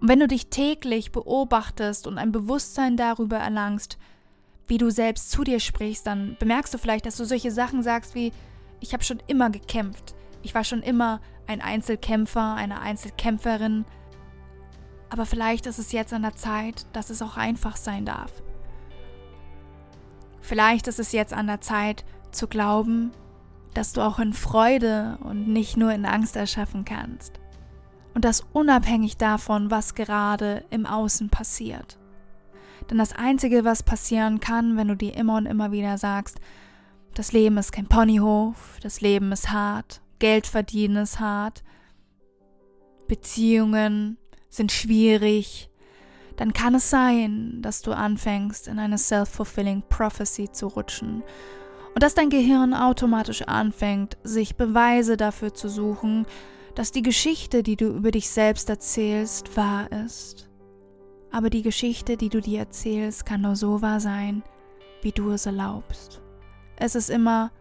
Und 0.00 0.08
wenn 0.08 0.20
du 0.20 0.28
dich 0.28 0.48
täglich 0.48 1.12
beobachtest 1.12 2.06
und 2.06 2.18
ein 2.18 2.32
Bewusstsein 2.32 2.96
darüber 2.96 3.38
erlangst, 3.38 3.98
wie 4.68 4.78
du 4.78 4.90
selbst 4.90 5.30
zu 5.30 5.44
dir 5.44 5.60
sprichst, 5.60 6.06
dann 6.06 6.36
bemerkst 6.38 6.74
du 6.74 6.78
vielleicht, 6.78 7.06
dass 7.06 7.16
du 7.16 7.24
solche 7.24 7.50
Sachen 7.50 7.82
sagst 7.82 8.14
wie, 8.14 8.32
ich 8.80 8.92
habe 8.92 9.04
schon 9.04 9.22
immer 9.26 9.48
gekämpft, 9.48 10.14
ich 10.42 10.54
war 10.54 10.64
schon 10.64 10.82
immer 10.82 11.20
ein 11.46 11.60
Einzelkämpfer, 11.60 12.54
eine 12.54 12.80
Einzelkämpferin, 12.80 13.84
aber 15.08 15.26
vielleicht 15.26 15.66
ist 15.66 15.78
es 15.78 15.92
jetzt 15.92 16.12
an 16.12 16.22
der 16.22 16.36
Zeit, 16.36 16.86
dass 16.94 17.10
es 17.10 17.22
auch 17.22 17.36
einfach 17.36 17.76
sein 17.76 18.04
darf. 18.04 18.42
Vielleicht 20.42 20.88
ist 20.88 20.98
es 20.98 21.12
jetzt 21.12 21.32
an 21.32 21.46
der 21.46 21.60
Zeit 21.60 22.04
zu 22.32 22.48
glauben, 22.48 23.12
dass 23.74 23.92
du 23.92 24.02
auch 24.02 24.18
in 24.18 24.32
Freude 24.32 25.16
und 25.22 25.48
nicht 25.48 25.76
nur 25.76 25.92
in 25.92 26.04
Angst 26.04 26.36
erschaffen 26.36 26.84
kannst. 26.84 27.40
Und 28.12 28.24
das 28.24 28.44
unabhängig 28.52 29.16
davon, 29.16 29.70
was 29.70 29.94
gerade 29.94 30.64
im 30.68 30.84
Außen 30.84 31.30
passiert. 31.30 31.98
Denn 32.90 32.98
das 32.98 33.14
Einzige, 33.14 33.64
was 33.64 33.82
passieren 33.82 34.40
kann, 34.40 34.76
wenn 34.76 34.88
du 34.88 34.96
dir 34.96 35.16
immer 35.16 35.36
und 35.36 35.46
immer 35.46 35.72
wieder 35.72 35.96
sagst, 35.96 36.40
das 37.14 37.32
Leben 37.32 37.56
ist 37.56 37.72
kein 37.72 37.86
Ponyhof, 37.86 38.78
das 38.82 39.00
Leben 39.00 39.32
ist 39.32 39.50
hart, 39.50 40.02
Geld 40.18 40.46
verdienen 40.46 40.96
ist 40.96 41.20
hart, 41.20 41.62
Beziehungen 43.06 44.18
sind 44.48 44.72
schwierig, 44.72 45.70
dann 46.42 46.52
kann 46.52 46.74
es 46.74 46.90
sein, 46.90 47.62
dass 47.62 47.82
du 47.82 47.92
anfängst, 47.92 48.66
in 48.66 48.80
eine 48.80 48.98
self-fulfilling 48.98 49.84
prophecy 49.88 50.50
zu 50.50 50.66
rutschen 50.66 51.22
und 51.94 52.02
dass 52.02 52.16
dein 52.16 52.30
Gehirn 52.30 52.74
automatisch 52.74 53.42
anfängt, 53.42 54.18
sich 54.24 54.56
Beweise 54.56 55.16
dafür 55.16 55.54
zu 55.54 55.68
suchen, 55.68 56.26
dass 56.74 56.90
die 56.90 57.02
Geschichte, 57.02 57.62
die 57.62 57.76
du 57.76 57.86
über 57.86 58.10
dich 58.10 58.28
selbst 58.28 58.68
erzählst, 58.68 59.56
wahr 59.56 59.92
ist. 60.04 60.50
Aber 61.30 61.48
die 61.48 61.62
Geschichte, 61.62 62.16
die 62.16 62.28
du 62.28 62.40
dir 62.40 62.58
erzählst, 62.58 63.24
kann 63.24 63.42
nur 63.42 63.54
so 63.54 63.80
wahr 63.80 64.00
sein, 64.00 64.42
wie 65.00 65.12
du 65.12 65.30
es 65.30 65.46
erlaubst. 65.46 66.20
Es 66.74 66.96
ist 66.96 67.08
immer 67.08 67.52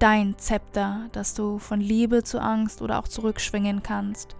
dein 0.00 0.36
Zepter, 0.38 1.08
das 1.12 1.34
du 1.34 1.60
von 1.60 1.80
Liebe 1.80 2.24
zu 2.24 2.42
Angst 2.42 2.82
oder 2.82 2.98
auch 2.98 3.06
zurückschwingen 3.06 3.84
kannst. 3.84 4.34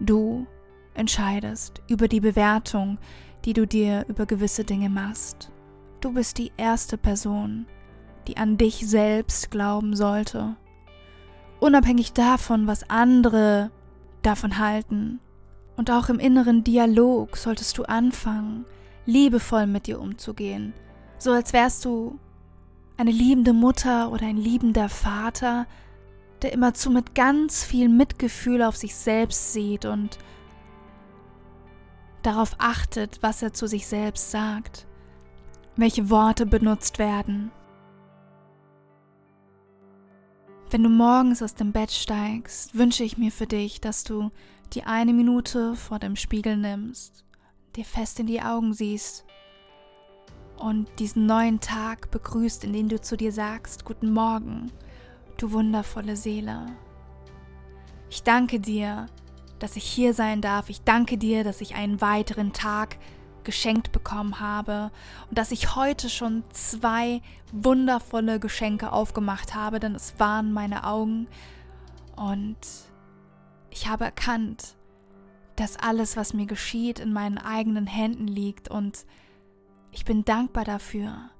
Du 0.00 0.48
entscheidest 0.94 1.82
über 1.88 2.08
die 2.08 2.20
Bewertung, 2.20 2.98
die 3.44 3.52
du 3.52 3.66
dir 3.66 4.04
über 4.08 4.26
gewisse 4.26 4.64
Dinge 4.64 4.90
machst. 4.90 5.50
Du 6.00 6.12
bist 6.12 6.38
die 6.38 6.52
erste 6.56 6.96
Person, 6.98 7.66
die 8.26 8.36
an 8.36 8.56
dich 8.56 8.86
selbst 8.88 9.50
glauben 9.50 9.96
sollte. 9.96 10.56
Unabhängig 11.58 12.12
davon, 12.12 12.66
was 12.66 12.88
andere 12.88 13.70
davon 14.22 14.58
halten. 14.58 15.20
Und 15.76 15.90
auch 15.90 16.08
im 16.08 16.18
inneren 16.18 16.64
Dialog 16.64 17.36
solltest 17.36 17.78
du 17.78 17.84
anfangen, 17.84 18.66
liebevoll 19.06 19.66
mit 19.66 19.86
dir 19.86 20.00
umzugehen, 20.00 20.74
so 21.18 21.32
als 21.32 21.52
wärst 21.52 21.84
du 21.84 22.18
eine 22.96 23.10
liebende 23.10 23.52
Mutter 23.52 24.12
oder 24.12 24.26
ein 24.26 24.36
liebender 24.36 24.88
Vater, 24.88 25.66
der 26.42 26.52
immerzu 26.52 26.90
mit 26.90 27.14
ganz 27.14 27.64
viel 27.64 27.88
Mitgefühl 27.88 28.62
auf 28.62 28.76
sich 28.76 28.94
selbst 28.94 29.52
sieht 29.52 29.84
und 29.84 30.18
darauf 32.22 32.54
achtet, 32.58 33.22
was 33.22 33.42
er 33.42 33.52
zu 33.52 33.66
sich 33.66 33.86
selbst 33.86 34.30
sagt, 34.30 34.86
welche 35.76 36.10
Worte 36.10 36.46
benutzt 36.46 36.98
werden. 36.98 37.50
Wenn 40.70 40.82
du 40.82 40.88
morgens 40.88 41.42
aus 41.42 41.54
dem 41.54 41.72
Bett 41.72 41.90
steigst, 41.90 42.76
wünsche 42.76 43.02
ich 43.02 43.18
mir 43.18 43.32
für 43.32 43.46
dich, 43.46 43.80
dass 43.80 44.04
du 44.04 44.30
die 44.72 44.84
eine 44.84 45.12
Minute 45.12 45.74
vor 45.74 45.98
dem 45.98 46.14
Spiegel 46.14 46.56
nimmst 46.56 47.24
dir 47.76 47.84
fest 47.84 48.20
in 48.20 48.26
die 48.26 48.42
Augen 48.42 48.72
siehst 48.72 49.24
und 50.56 50.88
diesen 50.98 51.26
neuen 51.26 51.60
Tag 51.60 52.10
begrüßt, 52.10 52.64
indem 52.64 52.88
du 52.88 53.00
zu 53.00 53.16
dir 53.16 53.32
sagst, 53.32 53.84
guten 53.84 54.12
Morgen, 54.12 54.70
du 55.38 55.52
wundervolle 55.52 56.16
Seele. 56.16 56.66
Ich 58.10 58.22
danke 58.22 58.60
dir, 58.60 59.06
dass 59.60 59.76
ich 59.76 59.84
hier 59.84 60.14
sein 60.14 60.40
darf. 60.40 60.68
Ich 60.68 60.82
danke 60.82 61.16
dir, 61.16 61.44
dass 61.44 61.60
ich 61.60 61.76
einen 61.76 62.00
weiteren 62.00 62.52
Tag 62.52 62.96
geschenkt 63.44 63.92
bekommen 63.92 64.40
habe 64.40 64.90
und 65.28 65.38
dass 65.38 65.52
ich 65.52 65.76
heute 65.76 66.10
schon 66.10 66.44
zwei 66.50 67.22
wundervolle 67.52 68.40
Geschenke 68.40 68.92
aufgemacht 68.92 69.54
habe, 69.54 69.80
denn 69.80 69.94
es 69.94 70.18
waren 70.18 70.52
meine 70.52 70.84
Augen 70.84 71.26
und 72.16 72.58
ich 73.70 73.88
habe 73.88 74.04
erkannt, 74.04 74.76
dass 75.56 75.78
alles, 75.78 76.16
was 76.16 76.34
mir 76.34 76.46
geschieht, 76.46 76.98
in 76.98 77.12
meinen 77.12 77.38
eigenen 77.38 77.86
Händen 77.86 78.26
liegt 78.26 78.70
und 78.70 79.06
ich 79.92 80.04
bin 80.04 80.24
dankbar 80.24 80.64
dafür, 80.64 81.30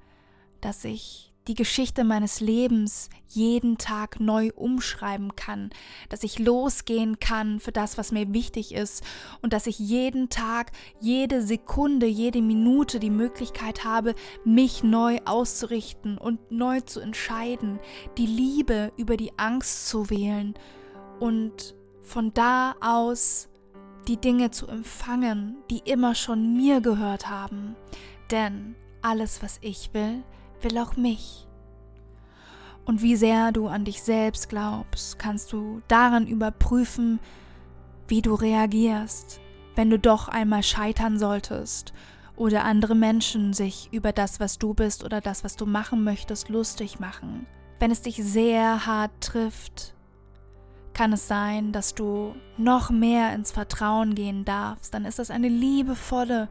dass 0.61 0.85
ich 0.85 1.30
die 1.51 1.57
Geschichte 1.57 2.05
meines 2.05 2.39
Lebens 2.39 3.11
jeden 3.27 3.77
Tag 3.77 4.21
neu 4.21 4.51
umschreiben 4.55 5.35
kann, 5.35 5.71
dass 6.09 6.23
ich 6.23 6.39
losgehen 6.39 7.19
kann 7.19 7.59
für 7.59 7.73
das, 7.73 7.99
was 7.99 8.13
mir 8.13 8.33
wichtig 8.33 8.73
ist 8.73 9.03
und 9.43 9.53
dass 9.53 9.67
ich 9.67 9.81
jeden 9.81 10.29
Tag, 10.29 10.71
jede 11.01 11.43
Sekunde, 11.43 12.07
jede 12.07 12.41
Minute 12.41 13.01
die 13.01 13.11
Möglichkeit 13.11 13.85
habe, 13.85 14.15
mich 14.45 14.85
neu 14.85 15.19
auszurichten 15.25 16.19
und 16.19 16.53
neu 16.53 16.83
zu 16.83 17.01
entscheiden, 17.01 17.81
die 18.17 18.27
Liebe 18.27 18.93
über 18.97 19.17
die 19.17 19.37
Angst 19.37 19.89
zu 19.89 20.09
wählen 20.09 20.55
und 21.19 21.75
von 22.01 22.33
da 22.33 22.77
aus 22.81 23.49
die 24.07 24.19
Dinge 24.19 24.53
zu 24.53 24.69
empfangen, 24.69 25.57
die 25.69 25.83
immer 25.85 26.15
schon 26.15 26.57
mir 26.57 26.81
gehört 26.81 27.29
haben. 27.29 27.75
Denn 28.31 28.77
alles, 29.03 29.43
was 29.43 29.59
ich 29.63 29.93
will, 29.95 30.23
will 30.62 30.79
auch 30.79 30.96
mich. 30.96 31.46
Und 32.85 33.03
wie 33.03 33.16
sehr 33.16 33.53
du 33.53 33.68
an 33.68 33.85
dich 33.85 34.03
selbst 34.03 34.49
glaubst, 34.49 35.18
kannst 35.18 35.53
du 35.53 35.81
daran 35.88 36.27
überprüfen, 36.27 37.20
wie 38.09 38.23
du 38.23 38.35
reagierst, 38.35 39.40
wenn 39.77 39.90
du 39.90 39.99
doch 39.99 40.29
einmal 40.29 40.62
scheitern 40.62 41.18
solltest 41.18 41.92
oder 42.37 42.64
andere 42.64 42.94
Menschen 42.94 43.53
sich 43.53 43.88
über 43.92 44.12
das, 44.12 44.40
was 44.40 44.59
du 44.59 44.75
bist 44.75 45.05
oder 45.05 45.20
das, 45.20 45.44
was 45.44 45.57
du 45.57 45.66
machen 45.66 46.03
möchtest, 46.03 46.49
lustig 46.49 46.99
machen. 46.99 47.46
Wenn 47.79 47.90
es 47.90 48.03
dich 48.03 48.16
sehr 48.16 48.87
hart 48.87 49.12
trifft, 49.20 49.94
kann 50.92 51.12
es 51.12 51.29
sein, 51.29 51.73
dass 51.73 51.94
du 51.94 52.35
noch 52.57 52.90
mehr 52.90 53.35
ins 53.35 53.53
Vertrauen 53.53 54.14
gehen 54.14 54.44
darfst. 54.44 54.92
Dann 54.92 55.05
ist 55.05 55.18
das 55.18 55.31
eine 55.31 55.49
liebevolle, 55.49 56.49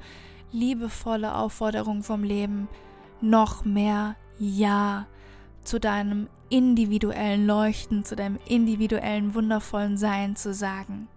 liebevolle 0.51 1.35
Aufforderung 1.35 2.03
vom 2.03 2.23
Leben, 2.23 2.67
noch 3.21 3.65
mehr 3.65 4.15
Ja 4.37 5.07
zu 5.63 5.79
deinem 5.79 6.27
individuellen 6.49 7.45
Leuchten, 7.45 8.03
zu 8.03 8.15
deinem 8.15 8.39
individuellen 8.47 9.35
wundervollen 9.35 9.97
Sein 9.97 10.35
zu 10.35 10.53
sagen. 10.53 11.07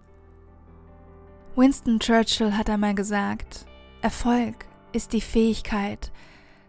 Winston 1.55 1.99
Churchill 1.99 2.53
hat 2.57 2.69
einmal 2.69 2.95
gesagt, 2.95 3.65
Erfolg 4.01 4.65
ist 4.91 5.13
die 5.13 5.21
Fähigkeit, 5.21 6.11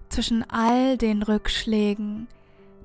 zwischen 0.08 0.48
all 0.48 0.96
den 0.96 1.22
Rückschlägen 1.22 2.28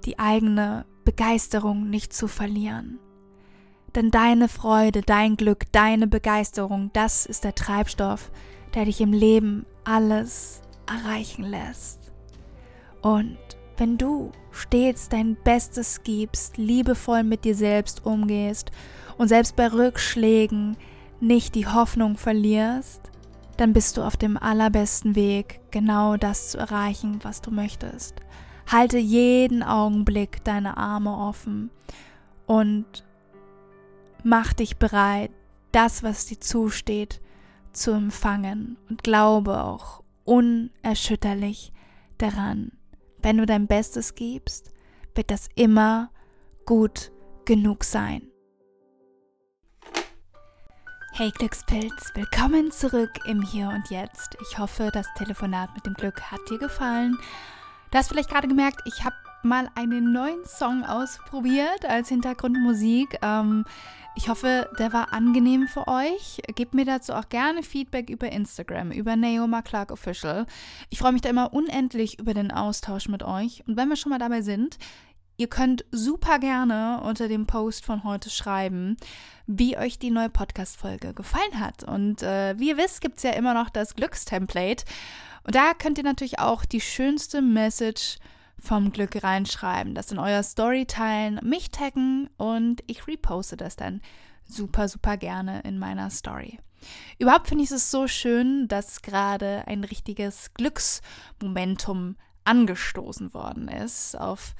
die 0.06 0.18
eigene 0.18 0.86
Begeisterung 1.06 1.90
nicht 1.90 2.14
zu 2.14 2.28
verlieren. 2.28 3.00
Denn 3.96 4.12
deine 4.12 4.48
Freude, 4.48 5.02
dein 5.02 5.36
Glück, 5.36 5.72
deine 5.72 6.08
Begeisterung, 6.08 6.92
das 6.94 7.26
ist 7.26 7.44
der 7.44 7.56
Treibstoff, 7.56 8.32
der 8.74 8.86
dich 8.86 9.02
im 9.02 9.14
Leben 9.14 9.66
alles 9.84 10.62
erreichen 10.88 11.44
lässt. 11.44 11.99
Und 13.02 13.38
wenn 13.78 13.98
du 13.98 14.32
stets 14.52 15.10
dein 15.10 15.36
Bestes 15.44 16.04
gibst, 16.04 16.58
liebevoll 16.58 17.24
mit 17.24 17.46
dir 17.46 17.56
selbst 17.56 18.06
umgehst 18.06 18.72
und 19.18 19.30
selbst 19.30 19.56
bei 19.56 19.68
Rückschlägen 19.68 20.78
nicht 21.20 21.56
die 21.56 21.68
Hoffnung 21.68 22.18
verlierst, 22.18 23.10
dann 23.58 23.74
bist 23.74 23.98
du 23.98 24.04
auf 24.04 24.16
dem 24.16 24.38
allerbesten 24.38 25.16
Weg, 25.16 25.60
genau 25.72 26.18
das 26.18 26.52
zu 26.52 26.58
erreichen, 26.58 27.20
was 27.24 27.42
du 27.42 27.52
möchtest. 27.52 28.16
Halte 28.68 28.98
jeden 28.98 29.64
Augenblick 29.64 30.44
deine 30.44 30.78
Arme 30.78 31.16
offen 31.16 31.70
und 32.46 33.06
mach 34.24 34.54
dich 34.54 34.78
bereit, 34.78 35.32
das, 35.72 36.04
was 36.04 36.26
dir 36.26 36.40
zusteht, 36.40 37.22
zu 37.74 37.92
empfangen 37.92 38.78
und 38.90 39.04
glaube 39.04 39.64
auch 39.64 40.04
unerschütterlich 40.26 41.72
daran. 42.18 42.72
Wenn 43.22 43.38
du 43.38 43.46
dein 43.46 43.68
Bestes 43.68 44.16
gibst, 44.16 44.72
wird 45.14 45.30
das 45.30 45.50
immer 45.56 46.10
gut 46.66 47.12
genug 47.44 47.84
sein. 47.84 48.22
Hey 51.12 51.32
Glückspilz, 51.32 52.12
willkommen 52.14 52.72
zurück 52.72 53.10
im 53.26 53.42
Hier 53.42 53.68
und 53.68 53.90
Jetzt. 53.90 54.38
Ich 54.42 54.58
hoffe, 54.58 54.90
das 54.94 55.06
Telefonat 55.18 55.74
mit 55.76 55.86
dem 55.86 55.96
Glück 55.96 56.22
hat 56.22 56.40
dir 56.50 56.60
gefallen. 56.60 57.18
Du 57.92 57.98
hast 57.98 58.08
vielleicht 58.08 58.30
gerade 58.30 58.48
gemerkt, 58.48 58.80
ich 58.86 59.04
habe 59.04 59.16
mal 59.44 59.70
einen 59.76 60.12
neuen 60.12 60.44
Song 60.46 60.84
ausprobiert 60.84 61.86
als 61.86 62.10
Hintergrundmusik. 62.10 63.18
Ähm, 63.22 63.66
ich 64.16 64.28
hoffe, 64.28 64.70
der 64.78 64.92
war 64.92 65.14
angenehm 65.14 65.68
für 65.68 65.88
euch. 65.88 66.42
Gebt 66.56 66.74
mir 66.74 66.86
dazu 66.86 67.14
auch 67.14 67.30
gerne 67.30 67.64
Feedback 67.64 68.10
über 68.10 68.30
Instagram, 68.32 68.92
über 68.92 69.16
Naoma 69.16 69.62
Clark 69.62 69.92
Official. 69.92 70.46
Ich 70.90 71.00
freue 71.00 71.14
mich 71.14 71.22
da 71.22 71.30
immer 71.30 71.54
unendlich 71.54 72.20
über 72.20 72.34
den 72.34 72.52
Austausch 72.52 73.08
mit 73.08 73.24
euch. 73.24 73.64
Und 73.66 73.78
wenn 73.78 73.88
wir 73.88 73.96
schon 73.96 74.10
mal 74.10 74.20
dabei 74.20 74.42
sind, 74.42 74.78
ihr 75.38 75.48
könnt 75.48 75.86
super 75.92 76.38
gerne 76.40 77.02
unter 77.02 77.30
dem 77.30 77.48
Post 77.48 77.86
von 77.86 78.04
heute 78.04 78.30
schreiben, 78.30 78.98
wie 79.48 79.78
euch 79.78 80.00
die 80.00 80.12
neue 80.12 80.30
Podcast-Folge 80.30 81.14
gefallen 81.14 81.60
hat. 81.60 81.84
Und 81.84 82.22
äh, 82.22 82.60
wie 82.60 82.70
ihr 82.70 82.78
wisst, 82.78 83.00
gibt 83.00 83.18
es 83.18 83.24
ja 83.24 83.32
immer 83.32 83.54
noch 83.54 83.70
das 83.70 83.96
Glückstemplate. 83.96 84.84
Und 85.44 85.56
da 85.56 85.74
könnt 85.74 85.98
ihr 85.98 86.04
natürlich 86.04 86.40
auch 86.40 86.66
die 86.66 86.82
schönste 86.82 87.42
Message 87.42 88.18
vom 88.62 88.92
Glück 88.92 89.24
reinschreiben, 89.24 89.96
das 89.96 90.12
in 90.12 90.20
euer 90.20 90.44
Story 90.44 90.86
teilen, 90.86 91.40
mich 91.44 91.72
taggen 91.72 92.30
und 92.38 92.84
ich 92.88 93.08
reposte 93.08 93.58
das 93.58 93.76
dann 93.76 94.02
super, 94.46 94.88
super 94.88 95.18
gerne 95.18 95.62
in 95.62 95.80
meiner 95.80 96.10
Story. 96.10 96.60
Überhaupt 97.18 97.48
finde 97.48 97.64
ich 97.64 97.72
es 97.72 97.92
so 97.92 98.08
schön, 98.08 98.68
dass 98.68 99.02
gerade 99.02 99.64
ein 99.68 99.84
richtiges 99.84 100.54
Glücksmomentum 100.54 102.16
angestoßen 102.46 103.34
worden 103.34 103.68
ist 103.68 104.16
auf 104.20 104.56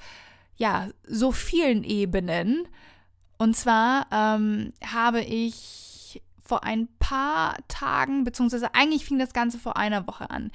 ja 0.56 0.88
so 1.06 1.32
vielen 1.32 1.82
Ebenen. 1.82 2.68
Und 3.38 3.56
zwar 3.56 4.06
ähm, 4.12 4.72
habe 4.84 5.22
ich 5.22 5.89
vor 6.50 6.64
ein 6.64 6.88
paar 6.98 7.58
Tagen, 7.68 8.24
beziehungsweise 8.24 8.74
eigentlich 8.74 9.04
fing 9.04 9.20
das 9.20 9.32
Ganze 9.32 9.56
vor 9.56 9.76
einer 9.76 10.08
Woche 10.08 10.30
an. 10.30 10.50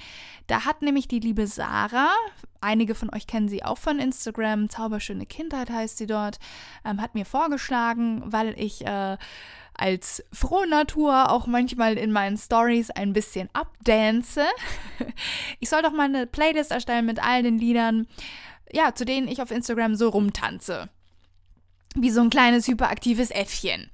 Da 0.46 0.66
hat 0.66 0.82
nämlich 0.82 1.08
die 1.08 1.20
liebe 1.20 1.46
Sarah, 1.46 2.12
einige 2.60 2.94
von 2.94 3.08
euch 3.14 3.26
kennen 3.26 3.48
sie 3.48 3.64
auch 3.64 3.78
von 3.78 3.98
Instagram, 3.98 4.68
Zauberschöne 4.68 5.24
Kindheit 5.24 5.70
heißt 5.70 5.96
sie 5.96 6.06
dort, 6.06 6.38
ähm, 6.84 7.00
hat 7.00 7.14
mir 7.14 7.24
vorgeschlagen, 7.24 8.22
weil 8.26 8.54
ich 8.60 8.86
äh, 8.86 9.16
als 9.72 10.22
frohe 10.34 10.68
Natur 10.68 11.30
auch 11.30 11.46
manchmal 11.46 11.96
in 11.96 12.12
meinen 12.12 12.36
Stories 12.36 12.90
ein 12.90 13.14
bisschen 13.14 13.48
abdance. 13.54 14.44
ich 15.60 15.70
soll 15.70 15.80
doch 15.80 15.92
mal 15.92 16.04
eine 16.04 16.26
Playlist 16.26 16.72
erstellen 16.72 17.06
mit 17.06 17.24
all 17.24 17.42
den 17.42 17.58
Liedern, 17.58 18.06
ja, 18.70 18.94
zu 18.94 19.06
denen 19.06 19.28
ich 19.28 19.40
auf 19.40 19.50
Instagram 19.50 19.94
so 19.94 20.10
rumtanze. 20.10 20.90
Wie 21.94 22.10
so 22.10 22.20
ein 22.20 22.28
kleines 22.28 22.68
hyperaktives 22.68 23.30
Äffchen. 23.30 23.90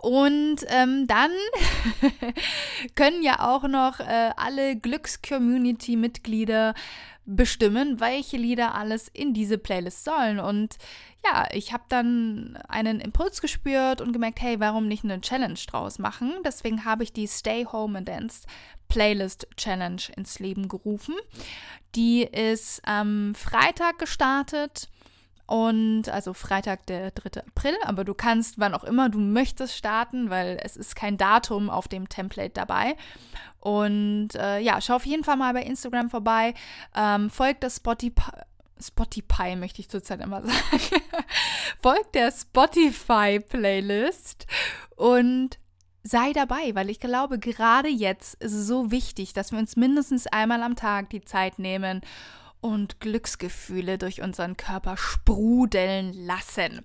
Und 0.00 0.58
ähm, 0.68 1.06
dann 1.08 1.32
können 2.94 3.22
ja 3.22 3.48
auch 3.48 3.64
noch 3.64 3.98
äh, 4.00 4.30
alle 4.36 4.76
Glücks-Community-Mitglieder 4.76 6.74
bestimmen, 7.24 8.00
welche 8.00 8.36
Lieder 8.36 8.74
alles 8.74 9.08
in 9.08 9.34
diese 9.34 9.58
Playlist 9.58 10.04
sollen. 10.04 10.38
Und 10.38 10.76
ja, 11.24 11.46
ich 11.52 11.72
habe 11.72 11.84
dann 11.88 12.58
einen 12.68 13.00
Impuls 13.00 13.40
gespürt 13.40 14.00
und 14.00 14.12
gemerkt, 14.12 14.40
hey, 14.40 14.60
warum 14.60 14.88
nicht 14.88 15.04
eine 15.04 15.20
Challenge 15.20 15.58
draus 15.66 15.98
machen? 15.98 16.32
Deswegen 16.44 16.84
habe 16.84 17.02
ich 17.02 17.12
die 17.12 17.26
Stay 17.26 17.66
Home 17.70 17.98
and 17.98 18.08
Dance 18.08 18.46
Playlist 18.88 19.46
Challenge 19.56 20.00
ins 20.16 20.38
Leben 20.38 20.68
gerufen. 20.68 21.14
Die 21.94 22.22
ist 22.22 22.80
am 22.86 23.34
Freitag 23.34 23.98
gestartet 23.98 24.88
und 25.48 26.08
also 26.10 26.34
Freitag, 26.34 26.86
der 26.86 27.10
3. 27.10 27.40
April, 27.40 27.74
aber 27.82 28.04
du 28.04 28.12
kannst, 28.12 28.58
wann 28.58 28.74
auch 28.74 28.84
immer 28.84 29.08
du 29.08 29.18
möchtest, 29.18 29.74
starten, 29.74 30.28
weil 30.28 30.60
es 30.62 30.76
ist 30.76 30.94
kein 30.94 31.16
Datum 31.16 31.70
auf 31.70 31.88
dem 31.88 32.10
Template 32.10 32.50
dabei. 32.50 32.96
Und 33.58 34.34
äh, 34.34 34.58
ja, 34.58 34.78
schau 34.82 34.96
auf 34.96 35.06
jeden 35.06 35.24
Fall 35.24 35.38
mal 35.38 35.54
bei 35.54 35.62
Instagram 35.62 36.10
vorbei. 36.10 36.52
Ähm, 36.94 37.30
folgt 37.30 37.62
das 37.62 37.76
Spotify. 37.76 38.30
Spotify 38.78 39.56
möchte 39.56 39.80
ich 39.80 39.88
zurzeit 39.88 40.20
immer 40.20 40.42
sagen. 40.46 41.02
folgt 41.80 42.14
der 42.14 42.30
Spotify-Playlist 42.30 44.46
und 44.96 45.58
sei 46.02 46.34
dabei, 46.34 46.74
weil 46.74 46.90
ich 46.90 47.00
glaube, 47.00 47.38
gerade 47.38 47.88
jetzt 47.88 48.34
ist 48.42 48.52
es 48.52 48.66
so 48.66 48.90
wichtig, 48.90 49.32
dass 49.32 49.52
wir 49.52 49.58
uns 49.58 49.76
mindestens 49.76 50.26
einmal 50.26 50.62
am 50.62 50.76
Tag 50.76 51.08
die 51.08 51.22
Zeit 51.22 51.58
nehmen 51.58 52.02
und 52.60 53.00
Glücksgefühle 53.00 53.98
durch 53.98 54.22
unseren 54.22 54.56
Körper 54.56 54.96
sprudeln 54.96 56.12
lassen. 56.12 56.84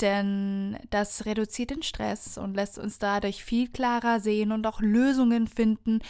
Denn 0.00 0.78
das 0.90 1.26
reduziert 1.26 1.70
den 1.70 1.82
Stress 1.82 2.38
und 2.38 2.54
lässt 2.54 2.78
uns 2.78 2.98
dadurch 2.98 3.44
viel 3.44 3.68
klarer 3.68 4.20
sehen 4.20 4.52
und 4.52 4.66
auch 4.66 4.80
Lösungen 4.80 5.46
finden, 5.46 6.00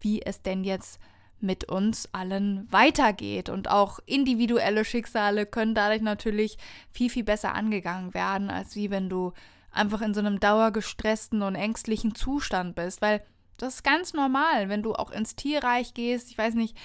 wie 0.00 0.22
es 0.22 0.42
denn 0.42 0.64
jetzt 0.64 1.00
mit 1.40 1.64
uns 1.64 2.08
allen 2.12 2.68
weitergeht. 2.70 3.48
Und 3.48 3.68
auch 3.70 3.98
individuelle 4.06 4.84
Schicksale 4.84 5.46
können 5.46 5.74
dadurch 5.74 6.02
natürlich 6.02 6.58
viel, 6.90 7.10
viel 7.10 7.24
besser 7.24 7.54
angegangen 7.54 8.14
werden, 8.14 8.50
als 8.50 8.76
wie 8.76 8.90
wenn 8.90 9.08
du 9.08 9.32
einfach 9.72 10.02
in 10.02 10.14
so 10.14 10.20
einem 10.20 10.38
dauergestressten 10.38 11.42
und 11.42 11.54
ängstlichen 11.54 12.14
Zustand 12.14 12.74
bist. 12.74 13.00
Weil 13.02 13.22
das 13.62 13.76
ist 13.76 13.84
ganz 13.84 14.14
normal, 14.14 14.68
wenn 14.68 14.82
du 14.82 14.94
auch 14.94 15.10
ins 15.10 15.36
Tierreich 15.36 15.94
gehst. 15.94 16.30
Ich 16.30 16.38
weiß 16.38 16.54
nicht, 16.54 16.76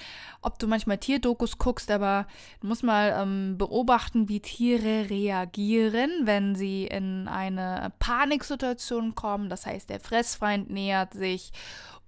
ob 0.42 0.58
du 0.58 0.66
manchmal 0.66 0.98
Tierdokus 0.98 1.58
guckst, 1.58 1.90
aber 1.90 2.26
du 2.60 2.66
musst 2.66 2.82
mal 2.82 3.16
ähm, 3.18 3.56
beobachten, 3.58 4.28
wie 4.28 4.40
Tiere 4.40 5.08
reagieren, 5.08 6.10
wenn 6.24 6.54
sie 6.54 6.86
in 6.86 7.28
eine 7.28 7.92
Paniksituation 7.98 9.14
kommen. 9.14 9.48
Das 9.48 9.66
heißt, 9.66 9.88
der 9.88 10.00
Fressfeind 10.00 10.70
nähert 10.70 11.14
sich 11.14 11.52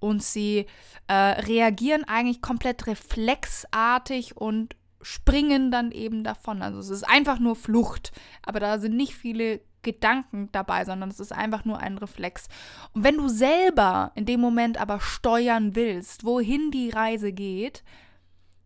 und 0.01 0.23
sie 0.23 0.67
äh, 1.07 1.15
reagieren 1.15 2.05
eigentlich 2.05 2.43
komplett 2.43 2.87
reflexartig 2.87 4.37
und 4.37 4.77
springen 5.01 5.71
dann 5.71 5.93
eben 5.93 6.25
davon. 6.25 6.63
Also 6.63 6.81
es 6.81 6.91
ist 6.91 7.09
einfach 7.09 7.39
nur 7.39 7.57
Flucht, 7.57 8.13
aber 8.43 8.61
da 8.61 8.79
sind 8.79 8.97
nicht 8.97 9.15
viele 9.15 9.61
Gedanken 9.83 10.49
dabei, 10.53 10.85
sondern 10.85 11.09
es 11.09 11.21
ist 11.21 11.33
einfach 11.33 11.65
nur 11.65 11.79
ein 11.79 11.99
Reflex. 11.99 12.49
Und 12.93 13.05
wenn 13.05 13.17
du 13.17 13.29
selber 13.29 14.13
in 14.15 14.27
dem 14.27 14.41
Moment 14.41 14.79
aber 14.79 15.01
steuern 15.01 15.75
willst, 15.75 16.25
wohin 16.25 16.71
die 16.71 16.91
Reise 16.91 17.33
geht, 17.33 17.85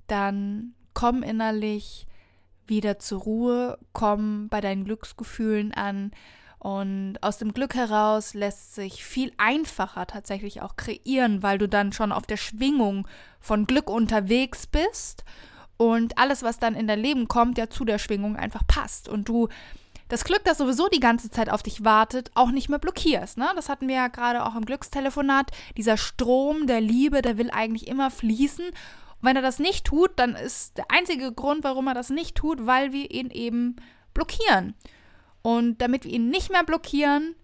dann 0.06 0.74
komm 0.94 1.22
innerlich 1.22 2.06
wieder 2.66 2.98
zur 2.98 3.20
Ruhe, 3.22 3.78
komm 3.92 4.48
bei 4.48 4.60
deinen 4.60 4.84
Glücksgefühlen 4.84 5.72
an. 5.74 6.12
Und 6.58 7.18
aus 7.22 7.38
dem 7.38 7.52
Glück 7.52 7.74
heraus 7.74 8.34
lässt 8.34 8.76
sich 8.76 9.04
viel 9.04 9.32
einfacher 9.36 10.06
tatsächlich 10.06 10.62
auch 10.62 10.76
kreieren, 10.76 11.42
weil 11.42 11.58
du 11.58 11.68
dann 11.68 11.92
schon 11.92 12.12
auf 12.12 12.24
der 12.24 12.36
Schwingung 12.36 13.08
von 13.40 13.66
Glück 13.66 13.90
unterwegs 13.90 14.68
bist. 14.68 15.24
Und 15.76 16.18
alles, 16.18 16.44
was 16.44 16.60
dann 16.60 16.76
in 16.76 16.86
dein 16.86 17.00
Leben 17.00 17.26
kommt, 17.26 17.58
ja 17.58 17.68
zu 17.68 17.84
der 17.84 17.98
Schwingung 17.98 18.36
einfach 18.36 18.64
passt. 18.66 19.08
Und 19.08 19.28
du 19.28 19.48
das 20.12 20.24
Glück, 20.24 20.44
das 20.44 20.58
sowieso 20.58 20.88
die 20.88 21.00
ganze 21.00 21.30
Zeit 21.30 21.48
auf 21.48 21.62
dich 21.62 21.86
wartet, 21.86 22.30
auch 22.34 22.50
nicht 22.50 22.68
mehr 22.68 22.78
blockierst. 22.78 23.38
Ne? 23.38 23.48
Das 23.56 23.70
hatten 23.70 23.88
wir 23.88 23.94
ja 23.94 24.08
gerade 24.08 24.44
auch 24.44 24.54
im 24.54 24.66
Glückstelefonat. 24.66 25.50
Dieser 25.78 25.96
Strom 25.96 26.66
der 26.66 26.82
Liebe, 26.82 27.22
der 27.22 27.38
will 27.38 27.50
eigentlich 27.50 27.88
immer 27.88 28.10
fließen. 28.10 28.66
Und 28.66 28.74
wenn 29.22 29.36
er 29.36 29.42
das 29.42 29.58
nicht 29.58 29.86
tut, 29.86 30.10
dann 30.16 30.34
ist 30.34 30.76
der 30.76 30.90
einzige 30.90 31.32
Grund, 31.32 31.64
warum 31.64 31.86
er 31.86 31.94
das 31.94 32.10
nicht 32.10 32.34
tut, 32.34 32.66
weil 32.66 32.92
wir 32.92 33.10
ihn 33.10 33.30
eben 33.30 33.76
blockieren. 34.12 34.74
Und 35.40 35.80
damit 35.80 36.04
wir 36.04 36.12
ihn 36.12 36.28
nicht 36.28 36.50
mehr 36.50 36.64
blockieren, 36.64 37.34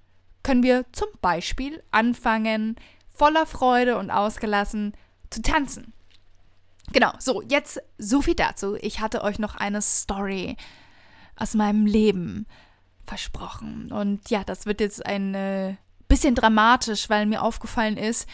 können 0.43 0.63
wir 0.63 0.85
zum 0.93 1.09
Beispiel 1.23 1.83
anfangen, 1.91 2.77
voller 3.09 3.47
Freude 3.47 3.97
und 3.97 4.11
ausgelassen 4.11 4.93
zu 5.31 5.41
tanzen. 5.41 5.95
Genau, 6.93 7.13
so, 7.19 7.41
jetzt 7.41 7.81
so 7.97 8.21
viel 8.21 8.35
dazu. 8.35 8.77
Ich 8.77 9.01
hatte 9.01 9.23
euch 9.23 9.39
noch 9.39 9.55
eine 9.55 9.81
Story 9.81 10.59
aus 11.39 11.55
meinem 11.55 11.87
Leben 11.87 12.47
versprochen. 13.07 13.91
Und 13.91 14.29
ja, 14.31 14.45
das 14.45 14.67
wird 14.67 14.81
jetzt 14.81 15.05
ein 15.05 15.35
äh, 15.35 15.77
bisschen 16.09 16.35
dramatisch, 16.35 17.09
weil 17.09 17.27
mir 17.27 17.43
aufgefallen 17.43 17.97
ist, 17.97 18.29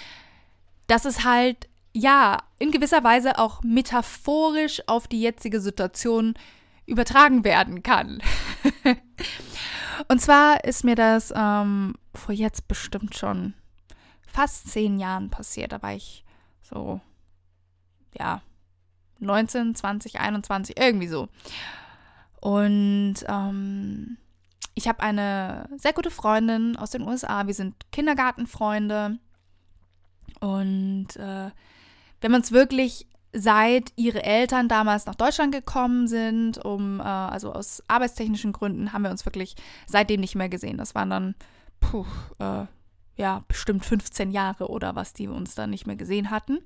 dass 0.87 1.05
es 1.05 1.25
halt, 1.25 1.69
ja, 1.93 2.38
in 2.59 2.71
gewisser 2.71 3.05
Weise 3.05 3.38
auch 3.38 3.62
metaphorisch 3.62 4.83
auf 4.87 5.07
die 5.09 5.21
jetzige 5.21 5.61
Situation 5.61 6.35
übertragen 6.87 7.45
werden 7.45 7.83
kann. 7.83 8.21
Und 10.09 10.21
zwar 10.21 10.64
ist 10.64 10.85
mir 10.85 10.97
das 10.97 11.33
ähm, 11.35 11.95
vor 12.14 12.35
jetzt 12.35 12.69
bestimmt 12.69 13.17
schon 13.17 13.55
fast 14.27 14.69
zehn 14.69 14.99
Jahren 14.99 15.31
passiert. 15.31 15.73
Da 15.73 15.81
war 15.83 15.95
ich 15.95 16.25
so, 16.62 17.01
ja, 18.19 18.43
19, 19.21 19.75
20, 19.75 20.21
21, 20.21 20.79
irgendwie 20.79 21.09
so. 21.09 21.29
Und 22.45 23.15
ähm, 23.27 24.19
ich 24.75 24.87
habe 24.87 25.01
eine 25.01 25.67
sehr 25.79 25.95
gute 25.95 26.11
Freundin 26.11 26.77
aus 26.77 26.91
den 26.91 27.01
USA. 27.01 27.47
Wir 27.47 27.55
sind 27.55 27.75
Kindergartenfreunde. 27.91 29.19
Und 30.41 31.17
äh, 31.17 31.51
wir 32.21 32.23
haben 32.23 32.35
uns 32.35 32.53
wirklich 32.53 33.07
seit 33.33 33.95
ihre 33.97 34.23
Eltern 34.25 34.69
damals 34.69 35.07
nach 35.07 35.15
Deutschland 35.15 35.55
gekommen 35.55 36.07
sind, 36.07 36.63
um, 36.63 37.01
äh, 37.01 37.05
also 37.05 37.51
aus 37.51 37.83
arbeitstechnischen 37.89 38.53
Gründen, 38.53 38.93
haben 38.93 39.05
wir 39.05 39.11
uns 39.11 39.25
wirklich 39.25 39.57
seitdem 39.87 40.21
nicht 40.21 40.35
mehr 40.35 40.51
gesehen. 40.51 40.77
Das 40.77 40.95
waren 40.95 41.09
dann, 41.09 41.35
puh, 41.81 42.05
äh, 42.41 42.67
ja, 43.17 43.43
bestimmt 43.49 43.87
15 43.87 44.31
Jahre 44.33 44.69
oder 44.69 44.95
was, 44.95 45.15
die 45.15 45.31
wir 45.31 45.35
uns 45.35 45.55
dann 45.55 45.71
nicht 45.71 45.87
mehr 45.87 45.97
gesehen 45.97 46.31
hatten. 46.31 46.59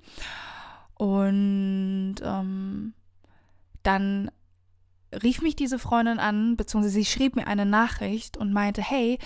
Und 0.95 2.17
ähm, 2.21 2.95
dann 3.85 4.33
rief 5.12 5.42
mich 5.42 5.57
diese 5.57 5.79
Freundin 5.79 6.18
an, 6.18 6.57
beziehungsweise 6.57 6.94
sie 6.94 7.05
schrieb 7.05 7.37
mir 7.37 7.47
eine 7.47 7.66
Nachricht 7.66 8.37
und 8.37 8.53
meinte, 8.53 8.83
hey, 8.83 9.18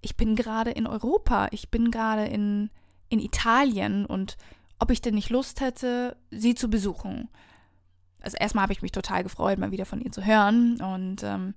ich 0.00 0.16
bin 0.16 0.36
gerade 0.36 0.70
in 0.70 0.86
Europa, 0.86 1.48
ich 1.50 1.70
bin 1.70 1.90
gerade 1.90 2.24
in, 2.24 2.70
in 3.08 3.20
Italien 3.20 4.06
und 4.06 4.36
ob 4.78 4.90
ich 4.90 5.02
denn 5.02 5.14
nicht 5.14 5.30
Lust 5.30 5.60
hätte, 5.60 6.16
sie 6.30 6.54
zu 6.54 6.70
besuchen. 6.70 7.28
Also 8.20 8.36
erstmal 8.38 8.62
habe 8.62 8.72
ich 8.72 8.82
mich 8.82 8.92
total 8.92 9.22
gefreut, 9.22 9.58
mal 9.58 9.72
wieder 9.72 9.86
von 9.86 10.00
ihr 10.00 10.12
zu 10.12 10.24
hören 10.24 10.80
und 10.80 11.22
ähm, 11.22 11.54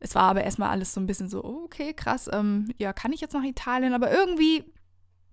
es 0.00 0.14
war 0.14 0.24
aber 0.24 0.42
erstmal 0.42 0.70
alles 0.70 0.94
so 0.94 1.00
ein 1.00 1.06
bisschen 1.06 1.28
so, 1.28 1.44
okay, 1.44 1.92
krass, 1.92 2.28
ähm, 2.32 2.72
ja, 2.78 2.92
kann 2.92 3.12
ich 3.12 3.20
jetzt 3.20 3.34
nach 3.34 3.44
Italien, 3.44 3.92
aber 3.92 4.10
irgendwie 4.10 4.64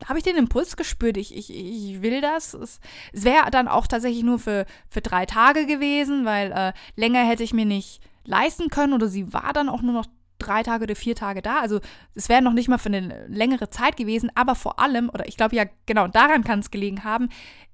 habe 0.05 0.19
ich 0.19 0.23
den 0.23 0.38
Impuls 0.38 0.77
gespürt, 0.77 1.17
ich, 1.17 1.36
ich, 1.36 1.49
ich 1.49 2.01
will 2.01 2.21
das. 2.21 2.53
Es, 2.53 2.79
es 3.13 3.23
wäre 3.23 3.49
dann 3.51 3.67
auch 3.67 3.88
tatsächlich 3.88 4.23
nur 4.23 4.39
für, 4.39 4.65
für 4.89 5.01
drei 5.01 5.25
Tage 5.25 5.65
gewesen, 5.65 6.25
weil 6.25 6.51
äh, 6.51 6.73
länger 6.95 7.23
hätte 7.23 7.43
ich 7.43 7.53
mir 7.53 7.65
nicht 7.65 8.01
leisten 8.23 8.69
können 8.69 8.93
oder 8.93 9.07
sie 9.07 9.33
war 9.33 9.53
dann 9.53 9.69
auch 9.69 9.81
nur 9.81 9.93
noch 9.93 10.05
drei 10.39 10.62
Tage 10.63 10.83
oder 10.83 10.95
vier 10.95 11.15
Tage 11.15 11.41
da. 11.41 11.60
Also 11.60 11.79
es 12.13 12.29
wäre 12.29 12.41
noch 12.41 12.53
nicht 12.53 12.67
mal 12.67 12.77
für 12.77 12.89
eine 12.89 13.25
längere 13.27 13.69
Zeit 13.69 13.97
gewesen, 13.97 14.29
aber 14.36 14.55
vor 14.55 14.79
allem, 14.79 15.10
oder 15.10 15.27
ich 15.27 15.38
glaube 15.38 15.55
ja 15.55 15.65
genau 15.86 16.07
daran 16.07 16.43
kann 16.43 16.60
es 16.60 16.71
gelegen 16.71 17.03
haben, 17.03 17.29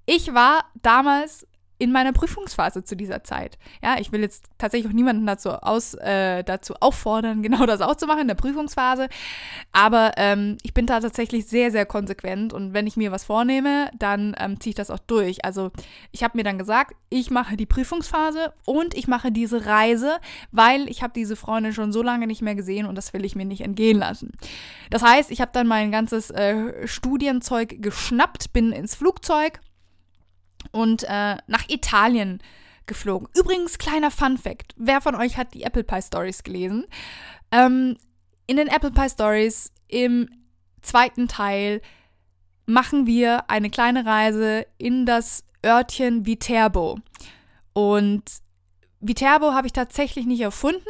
ich 0.06 0.34
war 0.34 0.66
damals 0.82 1.48
in 1.80 1.92
meiner 1.92 2.14
Prüfungsphase 2.14 2.84
zu 2.84 2.96
dieser 2.96 3.24
Zeit. 3.24 3.58
Ja, 3.82 3.98
ich 4.00 4.12
will 4.12 4.22
jetzt 4.22 4.46
tatsächlich 4.58 4.90
auch 4.90 4.96
niemanden 4.96 5.26
dazu, 5.26 5.50
aus, 5.50 5.96
äh, 5.96 6.44
dazu 6.44 6.76
auffordern, 6.80 7.42
genau 7.44 7.66
das 7.66 7.82
auch 7.82 7.96
zu 7.96 8.06
machen 8.06 8.22
in 8.22 8.28
der 8.28 8.36
Prüfungsphase. 8.36 9.10
Aber 9.72 10.14
ähm, 10.18 10.58
ich 10.64 10.74
bin 10.74 10.86
da 10.86 11.00
tatsächlich 11.00 11.48
sehr, 11.48 11.72
sehr 11.72 11.86
konsequent 11.86 12.54
und 12.54 12.74
wenn 12.74 12.88
ich 12.88 12.98
mir 12.98 13.12
was 13.12 13.24
vornehme, 13.24 13.90
dann 13.98 14.36
ähm, 14.40 14.60
ziehe 14.60 14.72
ich 14.72 14.76
das 14.76 14.92
auch 14.92 15.00
durch. 15.00 15.44
Also 15.44 15.72
ich 16.12 16.24
habe 16.24 16.38
mir 16.38 16.44
dann 16.44 16.58
gesagt, 16.58 16.96
ich 17.10 17.32
mache 17.32 17.58
die 17.58 17.66
Prüfungsphase 17.66 18.54
und 18.66 18.96
ich 18.96 19.08
mache 19.08 19.32
diese 19.32 19.66
Reise, 19.66 20.20
weil 20.52 20.90
ich 20.90 21.04
habe 21.04 21.14
diese 21.14 21.36
Freundin 21.36 21.74
schon 21.74 21.92
so 21.92 22.02
lange 22.02 22.28
nicht 22.28 22.42
mehr 22.42 22.56
gesehen 22.56 22.86
und 22.86 22.96
das 22.96 23.14
will 23.14 23.26
ich 23.26 23.36
mir 23.36 23.46
nicht 23.46 23.62
entgehen 23.62 24.00
lassen. 24.00 24.32
Das 24.90 25.04
heißt, 25.04 25.32
ich 25.32 25.42
habe 25.42 25.52
dann 25.54 25.68
mein 25.68 25.92
ganzes 25.92 26.30
äh, 26.30 26.88
Studienzeug 26.88 27.82
geschnappt, 27.82 28.54
bin 28.54 28.72
ins 28.72 28.96
Flugzeug 28.96 29.60
und 30.72 31.04
äh, 31.04 31.38
nach 31.48 31.68
Italien 31.70 32.40
geflogen. 32.86 33.28
Übrigens, 33.38 33.78
kleiner 33.78 34.12
Fun 34.12 34.38
Fact: 34.38 34.74
Wer 34.76 35.02
von 35.02 35.16
euch 35.16 35.38
hat 35.38 35.54
die 35.54 35.64
Apple 35.64 35.84
Pie 35.84 36.02
Stories 36.02 36.44
gelesen? 36.44 36.86
Ähm, 37.52 37.98
in 38.48 38.58
den 38.58 38.68
Apple 38.68 38.92
Pie 38.92 39.10
Stories 39.10 39.72
im 39.88 40.30
zweiten 40.82 41.28
Teil 41.28 41.82
machen 42.66 43.06
wir 43.06 43.50
eine 43.50 43.70
kleine 43.70 44.06
Reise 44.06 44.66
in 44.78 45.06
das 45.06 45.44
Örtchen 45.66 46.26
Viterbo. 46.26 47.00
Und 47.74 48.24
Viterbo 49.00 49.54
habe 49.54 49.68
ich 49.68 49.74
tatsächlich 49.74 50.26
nicht 50.26 50.42
erfunden. 50.42 50.82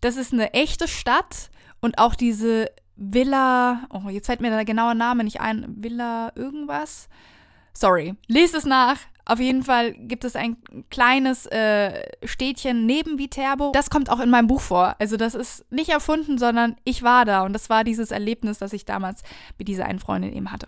Das 0.00 0.16
ist 0.16 0.32
eine 0.32 0.52
echte 0.52 0.86
Stadt 0.86 1.50
und 1.80 1.98
auch 1.98 2.14
diese 2.14 2.70
Villa, 2.96 3.86
oh, 3.90 4.08
jetzt 4.08 4.26
fällt 4.26 4.40
mir 4.40 4.50
der 4.50 4.64
genaue 4.64 4.94
Name 4.94 5.24
nicht 5.24 5.40
ein, 5.40 5.66
Villa 5.78 6.32
irgendwas. 6.34 7.08
Sorry, 7.78 8.16
lest 8.26 8.56
es 8.56 8.64
nach. 8.64 8.98
Auf 9.24 9.38
jeden 9.38 9.62
Fall 9.62 9.92
gibt 9.92 10.24
es 10.24 10.34
ein 10.34 10.56
kleines 10.90 11.46
äh, 11.46 12.02
Städtchen 12.24 12.86
neben 12.86 13.18
Viterbo. 13.18 13.70
Das 13.72 13.88
kommt 13.88 14.10
auch 14.10 14.18
in 14.18 14.30
meinem 14.30 14.48
Buch 14.48 14.62
vor. 14.62 14.96
Also 14.98 15.16
das 15.16 15.36
ist 15.36 15.70
nicht 15.70 15.90
erfunden, 15.90 16.38
sondern 16.38 16.74
ich 16.82 17.04
war 17.04 17.24
da 17.24 17.42
und 17.44 17.52
das 17.52 17.70
war 17.70 17.84
dieses 17.84 18.10
Erlebnis, 18.10 18.58
das 18.58 18.72
ich 18.72 18.84
damals 18.84 19.22
mit 19.58 19.68
dieser 19.68 19.84
einen 19.84 20.00
Freundin 20.00 20.32
eben 20.32 20.50
hatte. 20.50 20.66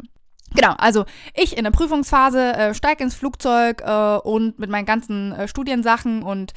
Genau, 0.54 0.74
also 0.78 1.04
ich 1.34 1.56
in 1.56 1.64
der 1.64 1.72
Prüfungsphase 1.72 2.52
äh, 2.52 2.74
steige 2.74 3.02
ins 3.02 3.14
Flugzeug 3.16 3.82
äh, 3.84 4.16
und 4.18 4.60
mit 4.60 4.70
meinen 4.70 4.86
ganzen 4.86 5.32
äh, 5.32 5.48
Studiensachen 5.48 6.22
und 6.22 6.52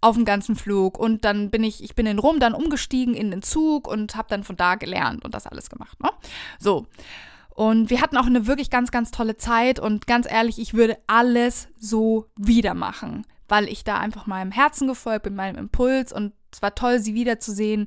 auf 0.00 0.16
dem 0.16 0.24
ganzen 0.24 0.56
Flug 0.56 0.98
und 0.98 1.26
dann 1.26 1.50
bin 1.50 1.64
ich, 1.64 1.84
ich 1.84 1.94
bin 1.94 2.06
in 2.06 2.18
Rom 2.18 2.40
dann 2.40 2.54
umgestiegen 2.54 3.12
in 3.12 3.30
den 3.30 3.42
Zug 3.42 3.86
und 3.86 4.16
habe 4.16 4.28
dann 4.30 4.44
von 4.44 4.56
da 4.56 4.76
gelernt 4.76 5.24
und 5.24 5.34
das 5.34 5.46
alles 5.46 5.68
gemacht. 5.68 6.00
Ne? 6.00 6.08
So. 6.58 6.86
Und 7.58 7.90
wir 7.90 8.00
hatten 8.00 8.16
auch 8.16 8.26
eine 8.26 8.46
wirklich 8.46 8.70
ganz, 8.70 8.92
ganz 8.92 9.10
tolle 9.10 9.36
Zeit 9.36 9.80
und 9.80 10.06
ganz 10.06 10.30
ehrlich, 10.30 10.60
ich 10.60 10.74
würde 10.74 10.96
alles 11.08 11.66
so 11.76 12.26
wieder 12.36 12.72
machen, 12.72 13.26
weil 13.48 13.66
ich 13.66 13.82
da 13.82 13.98
einfach 13.98 14.28
meinem 14.28 14.52
Herzen 14.52 14.86
gefolgt 14.86 15.24
bin, 15.24 15.34
meinem 15.34 15.58
Impuls 15.58 16.12
und 16.12 16.34
es 16.52 16.62
war 16.62 16.76
toll, 16.76 17.00
sie 17.00 17.14
wiederzusehen. 17.14 17.86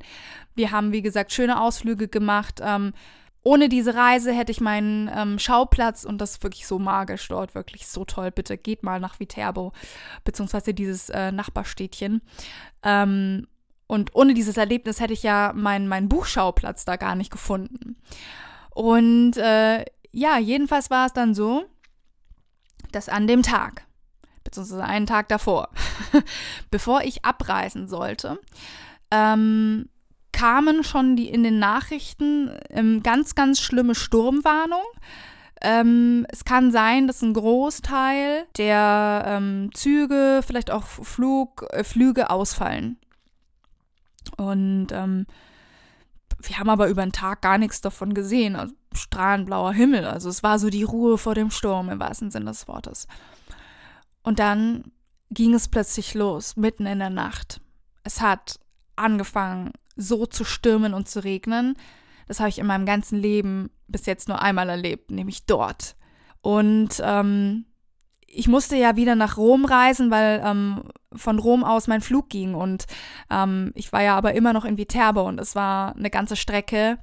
Wir 0.56 0.72
haben, 0.72 0.92
wie 0.92 1.02
gesagt, 1.02 1.32
schöne 1.32 1.62
Ausflüge 1.62 2.10
gemacht. 2.10 2.60
Ähm, 2.62 2.92
ohne 3.44 3.70
diese 3.70 3.96
Reise 3.96 4.34
hätte 4.34 4.52
ich 4.52 4.60
meinen 4.60 5.10
ähm, 5.16 5.40
Schauplatz 5.40 6.04
und 6.04 6.18
das 6.18 6.32
ist 6.32 6.44
wirklich 6.44 6.68
so 6.68 6.78
magisch 6.78 7.30
dort, 7.30 7.56
wirklich 7.56 7.88
so 7.88 8.04
toll. 8.04 8.30
Bitte 8.30 8.58
geht 8.58 8.84
mal 8.84 9.00
nach 9.00 9.22
Viterbo, 9.22 9.72
beziehungsweise 10.26 10.74
dieses 10.74 11.08
äh, 11.12 11.32
Nachbarstädtchen. 11.32 12.22
Ähm, 12.84 13.48
und 13.88 14.16
ohne 14.16 14.34
dieses 14.34 14.58
Erlebnis 14.58 15.00
hätte 15.00 15.14
ich 15.14 15.24
ja 15.24 15.54
meinen 15.56 15.88
mein 15.88 16.10
Buchschauplatz 16.10 16.84
da 16.84 16.98
gar 16.98 17.16
nicht 17.16 17.32
gefunden. 17.32 17.96
Und 18.74 19.38
äh, 19.38 19.86
ja, 20.12 20.38
jedenfalls 20.38 20.90
war 20.90 21.06
es 21.06 21.14
dann 21.14 21.34
so, 21.34 21.66
dass 22.92 23.10
an 23.10 23.28
dem 23.28 23.44
Tag, 23.44 23.86
beziehungsweise 24.44 24.84
einen 24.84 25.06
Tag 25.06 25.30
davor, 25.30 25.70
bevor 26.72 27.02
ich 27.02 27.24
abreisen 27.24 27.88
sollte, 27.88 28.40
ähm, 29.12 29.90
kamen 30.32 30.84
schon 30.84 31.16
die 31.16 31.30
in 31.30 31.44
den 31.44 31.60
Nachrichten 31.60 32.52
ähm, 32.70 33.04
ganz, 33.04 33.36
ganz 33.36 33.60
schlimme 33.60 33.96
Sturmwarnung. 33.96 34.84
Ähm, 35.62 36.26
es 36.30 36.44
kann 36.44 36.72
sein, 36.72 37.06
dass 37.06 37.22
ein 37.22 37.34
Großteil 37.34 38.48
der 38.58 39.24
ähm, 39.28 39.70
Züge, 39.74 40.42
vielleicht 40.46 40.72
auch 40.72 40.86
Flug, 40.86 41.68
äh, 41.72 41.84
Flüge 41.84 42.30
ausfallen. 42.30 42.98
Und 44.38 44.88
ähm, 44.92 45.28
wir 46.43 46.58
haben 46.58 46.69
aber 46.69 46.88
über 46.88 47.04
den 47.04 47.12
Tag 47.12 47.41
gar 47.41 47.58
nichts 47.58 47.82
davon 47.82 48.13
gesehen. 48.13 48.56
Also 48.56 48.73
strahlenblauer 48.93 49.73
Himmel. 49.73 50.06
Also 50.06 50.30
es 50.30 50.43
war 50.43 50.60
so 50.60 50.69
die 50.69 50.84
Ruhe 50.84 51.17
vor 51.17 51.36
dem 51.36 51.51
Sturm 51.51 51.89
im 51.89 51.99
wahrsten 51.99 52.32
Sinne 52.32 52.51
des 52.51 52.67
Wortes. 52.67 53.08
Und 54.23 54.39
dann 54.39 54.91
ging 55.30 55.54
es 55.54 55.67
plötzlich 55.67 56.13
los, 56.13 56.56
mitten 56.56 56.86
in 56.86 56.99
der 56.99 57.10
Nacht. 57.10 57.62
Es 58.04 58.21
hat 58.21 58.60
angefangen, 58.95 59.71
so 59.95 60.25
zu 60.25 60.43
stürmen 60.43 60.93
und 60.93 61.08
zu 61.08 61.23
regnen. 61.23 61.75
Das 62.27 62.39
habe 62.39 62.49
ich 62.49 62.60
in 62.60 62.65
meinem 62.65 62.86
ganzen 62.86 63.17
Leben 63.17 63.69
bis 63.88 64.06
jetzt 64.06 64.27
nur 64.27 64.41
einmal 64.41 64.69
erlebt, 64.69 65.12
nämlich 65.12 65.45
dort. 65.45 65.95
Und 66.41 67.01
ähm, 67.04 67.65
ich 68.34 68.48
musste 68.48 68.76
ja 68.76 68.96
wieder 68.96 69.15
nach 69.15 69.38
Rom 69.38 69.65
reisen, 69.65 70.12
weil 70.12 70.41
ähm, 70.44 70.84
von 71.13 71.39
Rom 71.39 71.63
aus 71.63 71.88
mein 71.88 72.02
Flug 72.02 72.30
ging. 72.30 72.56
Und 72.56 72.86
ähm, 73.30 73.72
ich 73.76 73.91
war 73.91 74.02
ja 74.02 74.15
aber 74.17 74.34
immer 74.34 74.54
noch 74.54 74.65
in 74.65 74.78
Viterbo 74.78 75.28
und 75.28 75.39
es 75.39 75.56
war 75.56 75.96
eine 75.96 76.10
ganze 76.10 76.36
Strecke 76.36 76.98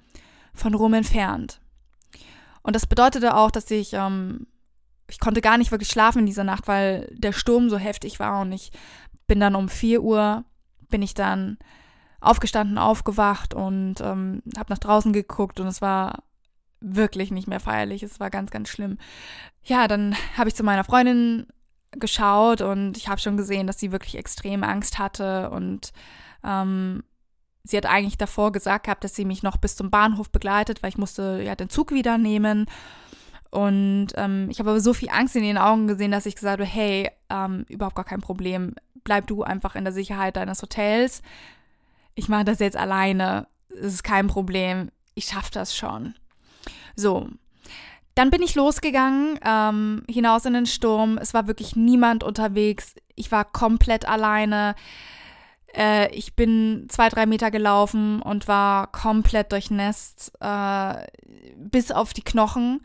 von 0.54 0.74
Rom 0.74 0.94
entfernt. 0.94 1.60
Und 2.62 2.74
das 2.74 2.86
bedeutete 2.86 3.36
auch, 3.36 3.50
dass 3.50 3.70
ich, 3.70 3.92
ähm, 3.92 4.46
ich 5.08 5.20
konnte 5.20 5.40
gar 5.40 5.58
nicht 5.58 5.70
wirklich 5.70 5.90
schlafen 5.90 6.20
in 6.20 6.26
dieser 6.26 6.44
Nacht, 6.44 6.68
weil 6.68 7.10
der 7.16 7.32
Sturm 7.32 7.70
so 7.70 7.78
heftig 7.78 8.20
war 8.20 8.40
und 8.40 8.52
ich 8.52 8.72
bin 9.26 9.40
dann 9.40 9.54
um 9.54 9.68
4 9.68 10.02
Uhr, 10.02 10.44
bin 10.88 11.02
ich 11.02 11.14
dann 11.14 11.58
aufgestanden, 12.20 12.78
aufgewacht 12.78 13.54
und 13.54 14.00
ähm, 14.00 14.42
habe 14.56 14.72
nach 14.72 14.78
draußen 14.78 15.12
geguckt 15.12 15.60
und 15.60 15.66
es 15.66 15.80
war 15.80 16.24
wirklich 16.80 17.30
nicht 17.30 17.48
mehr 17.48 17.60
feierlich. 17.60 18.02
Es 18.02 18.20
war 18.20 18.30
ganz, 18.30 18.50
ganz 18.50 18.68
schlimm. 18.68 18.98
Ja, 19.62 19.88
dann 19.88 20.16
habe 20.36 20.48
ich 20.48 20.54
zu 20.54 20.64
meiner 20.64 20.84
Freundin 20.84 21.46
geschaut 21.92 22.60
und 22.60 22.96
ich 22.96 23.08
habe 23.08 23.20
schon 23.20 23.36
gesehen, 23.36 23.66
dass 23.66 23.78
sie 23.78 23.92
wirklich 23.92 24.16
extrem 24.16 24.62
Angst 24.62 24.98
hatte 24.98 25.50
und 25.50 25.92
ähm, 26.44 27.02
sie 27.64 27.76
hat 27.76 27.86
eigentlich 27.86 28.18
davor 28.18 28.52
gesagt 28.52 28.84
gehabt, 28.84 29.04
dass 29.04 29.14
sie 29.14 29.24
mich 29.24 29.42
noch 29.42 29.56
bis 29.56 29.76
zum 29.76 29.90
Bahnhof 29.90 30.30
begleitet, 30.30 30.82
weil 30.82 30.90
ich 30.90 30.98
musste 30.98 31.42
ja 31.42 31.54
den 31.54 31.70
Zug 31.70 31.92
wieder 31.92 32.18
nehmen. 32.18 32.66
Und 33.50 34.08
ähm, 34.16 34.48
ich 34.50 34.58
habe 34.58 34.70
aber 34.70 34.80
so 34.80 34.92
viel 34.92 35.08
Angst 35.08 35.34
in 35.34 35.44
ihren 35.44 35.58
Augen 35.58 35.86
gesehen, 35.86 36.10
dass 36.10 36.26
ich 36.26 36.34
gesagt 36.34 36.60
habe, 36.60 36.68
hey, 36.68 37.10
ähm, 37.30 37.64
überhaupt 37.68 37.96
gar 37.96 38.04
kein 38.04 38.20
Problem. 38.20 38.74
Bleib 39.04 39.26
du 39.26 39.42
einfach 39.42 39.74
in 39.74 39.84
der 39.84 39.92
Sicherheit 39.92 40.36
deines 40.36 40.60
Hotels 40.60 41.22
ich 42.18 42.28
mache 42.28 42.44
das 42.44 42.58
jetzt 42.58 42.76
alleine, 42.76 43.46
es 43.68 43.94
ist 43.94 44.04
kein 44.04 44.26
Problem, 44.26 44.90
ich 45.14 45.26
schaffe 45.26 45.52
das 45.52 45.76
schon. 45.76 46.14
So, 46.98 47.28
dann 48.16 48.30
bin 48.30 48.42
ich 48.42 48.56
losgegangen, 48.56 49.38
ähm, 49.46 50.02
hinaus 50.10 50.44
in 50.46 50.54
den 50.54 50.66
Sturm. 50.66 51.16
Es 51.16 51.32
war 51.32 51.46
wirklich 51.46 51.76
niemand 51.76 52.24
unterwegs. 52.24 52.96
Ich 53.14 53.30
war 53.30 53.44
komplett 53.44 54.08
alleine. 54.08 54.74
Äh, 55.72 56.12
ich 56.12 56.34
bin 56.34 56.86
zwei, 56.88 57.08
drei 57.08 57.26
Meter 57.26 57.52
gelaufen 57.52 58.20
und 58.20 58.48
war 58.48 58.88
komplett 58.88 59.52
durchnässt, 59.52 60.32
äh, 60.40 61.06
bis 61.56 61.92
auf 61.92 62.12
die 62.12 62.24
Knochen. 62.24 62.80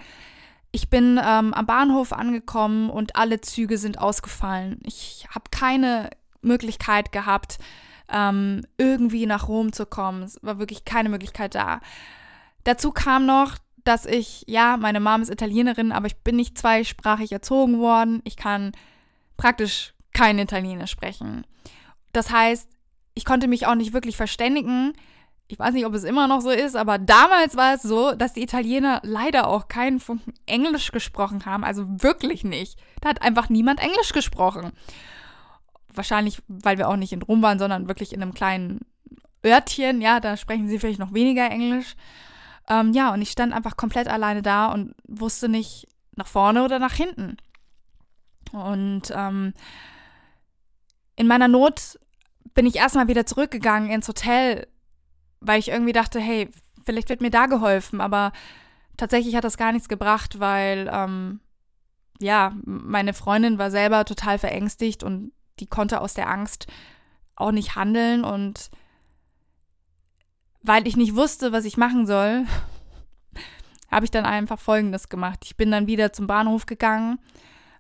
Ich 0.72 0.92
bin 0.92 1.20
ähm, 1.20 1.52
am 1.56 1.66
Bahnhof 1.66 2.14
angekommen 2.14 2.92
und 2.92 3.16
alle 3.16 3.42
Züge 3.42 3.80
sind 3.80 3.98
ausgefallen. 3.98 4.80
Ich 4.84 5.26
habe 5.34 5.46
keine 5.50 6.12
Möglichkeit 6.44 7.12
gehabt, 7.12 7.58
ähm, 8.12 8.62
irgendwie 8.78 9.26
nach 9.26 9.48
Rom 9.48 9.74
zu 9.74 9.88
kommen. 9.88 10.22
Es 10.22 10.38
war 10.44 10.60
wirklich 10.60 10.86
keine 10.86 11.10
Möglichkeit 11.10 11.56
da. 11.56 11.80
Dazu 12.64 12.92
kam 12.92 13.26
noch, 13.26 13.58
dass 13.84 14.06
ich, 14.06 14.44
ja, 14.48 14.78
meine 14.78 15.00
Mom 15.00 15.22
ist 15.22 15.32
Italienerin, 15.32 15.92
aber 15.92 16.08
ich 16.08 16.18
bin 16.18 16.36
nicht 16.36 16.58
zweisprachig 16.58 17.32
erzogen 17.32 17.80
worden. 17.80 18.22
Ich 18.24 18.38
kann 18.38 18.72
praktisch 19.38 19.94
kein 20.14 20.40
Italienisch 20.40 20.92
sprechen. 20.92 21.46
Das 22.14 22.32
heißt, 22.32 22.70
ich 23.16 23.26
konnte 23.26 23.48
mich 23.48 23.68
auch 23.68 23.76
nicht 23.76 23.94
wirklich 23.94 24.16
verständigen. 24.16 24.94
Ich 25.48 25.60
weiß 25.60 25.74
nicht, 25.74 25.86
ob 25.86 25.94
es 25.94 26.04
immer 26.04 26.28
noch 26.28 26.42
so 26.42 26.50
ist, 26.50 26.76
aber 26.76 26.98
damals 26.98 27.56
war 27.58 27.76
es 27.76 27.82
so, 27.82 28.14
dass 28.14 28.34
die 28.34 28.44
Italiener 28.44 29.02
leider 29.04 29.48
auch 29.48 29.68
keinen 29.68 30.00
Funken 30.00 30.34
Englisch 30.46 30.92
gesprochen 30.92 31.46
haben. 31.46 31.64
Also 31.64 31.86
wirklich 32.02 32.44
nicht. 32.44 32.80
Da 33.02 33.10
hat 33.10 33.22
einfach 33.22 33.50
niemand 33.50 33.80
Englisch 33.82 34.14
gesprochen 34.14 34.72
wahrscheinlich, 35.98 36.42
weil 36.48 36.78
wir 36.78 36.90
auch 36.90 36.96
nicht 36.96 37.14
in 37.14 37.22
Rom 37.22 37.42
waren, 37.42 37.60
sondern 37.60 37.88
wirklich 37.88 38.14
in 38.14 38.22
einem 38.22 38.34
kleinen 38.34 38.82
Örtchen, 39.46 40.02
ja, 40.02 40.20
da 40.20 40.38
sprechen 40.38 40.68
sie 40.68 40.80
vielleicht 40.80 41.00
noch 41.00 41.14
weniger 41.14 41.50
Englisch. 41.50 41.96
Ähm, 42.70 42.94
ja, 42.94 43.14
und 43.14 43.22
ich 43.22 43.32
stand 43.32 43.54
einfach 43.54 43.78
komplett 43.78 44.08
alleine 44.08 44.42
da 44.42 44.68
und 44.68 44.96
wusste 45.08 45.50
nicht 45.50 45.88
nach 46.16 46.28
vorne 46.28 46.64
oder 46.64 46.80
nach 46.80 46.94
hinten. 46.94 47.38
Und 48.52 49.12
ähm, 49.16 49.54
in 51.16 51.28
meiner 51.28 51.48
Not 51.48 52.00
bin 52.54 52.66
ich 52.66 52.76
erstmal 52.76 53.08
wieder 53.08 53.26
zurückgegangen 53.26 53.90
ins 53.90 54.08
Hotel, 54.08 54.68
weil 55.40 55.60
ich 55.60 55.70
irgendwie 55.70 55.94
dachte, 55.94 56.20
hey, 56.20 56.50
vielleicht 56.86 57.10
wird 57.10 57.22
mir 57.22 57.32
da 57.32 57.48
geholfen, 57.48 58.00
aber 58.02 58.32
tatsächlich 58.98 59.36
hat 59.36 59.44
das 59.44 59.58
gar 59.58 59.72
nichts 59.72 59.90
gebracht, 59.90 60.40
weil 60.40 60.90
ähm, 60.92 61.40
ja, 62.20 62.54
meine 62.64 63.14
Freundin 63.14 63.58
war 63.58 63.72
selber 63.72 64.06
total 64.06 64.38
verängstigt 64.38 65.04
und 65.04 65.32
die 65.60 65.68
konnte 65.68 66.02
aus 66.02 66.14
der 66.14 66.30
Angst 66.30 66.68
auch 67.36 67.52
nicht 67.52 67.76
handeln 67.76 68.24
und 68.24 68.70
weil 70.64 70.88
ich 70.88 70.98
nicht 70.98 71.16
wusste, 71.16 71.52
was 71.52 71.66
ich 71.66 71.78
machen 71.78 72.08
soll, 72.08 72.46
habe 73.92 74.06
ich 74.06 74.12
dann 74.12 74.26
einfach 74.26 74.60
Folgendes 74.60 75.10
gemacht. 75.10 75.42
Ich 75.44 75.56
bin 75.56 75.70
dann 75.70 75.88
wieder 75.88 76.14
zum 76.14 76.26
Bahnhof 76.26 76.66
gegangen, 76.66 77.20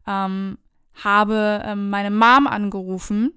ähm, 0.06 0.58
habe 1.04 1.64
ähm, 1.66 1.90
meine 1.90 2.12
Mom 2.12 2.46
angerufen 2.46 3.34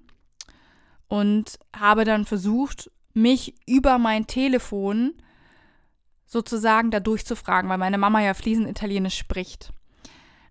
und 1.07 1.57
habe 1.75 2.03
dann 2.03 2.25
versucht, 2.25 2.91
mich 3.13 3.55
über 3.65 3.97
mein 3.97 4.27
Telefon 4.27 5.13
sozusagen 6.27 6.91
da 6.91 6.99
durchzufragen, 6.99 7.69
weil 7.69 7.77
meine 7.77 7.97
Mama 7.97 8.21
ja 8.21 8.33
fließend 8.33 8.67
Italienisch 8.67 9.17
spricht. 9.17 9.71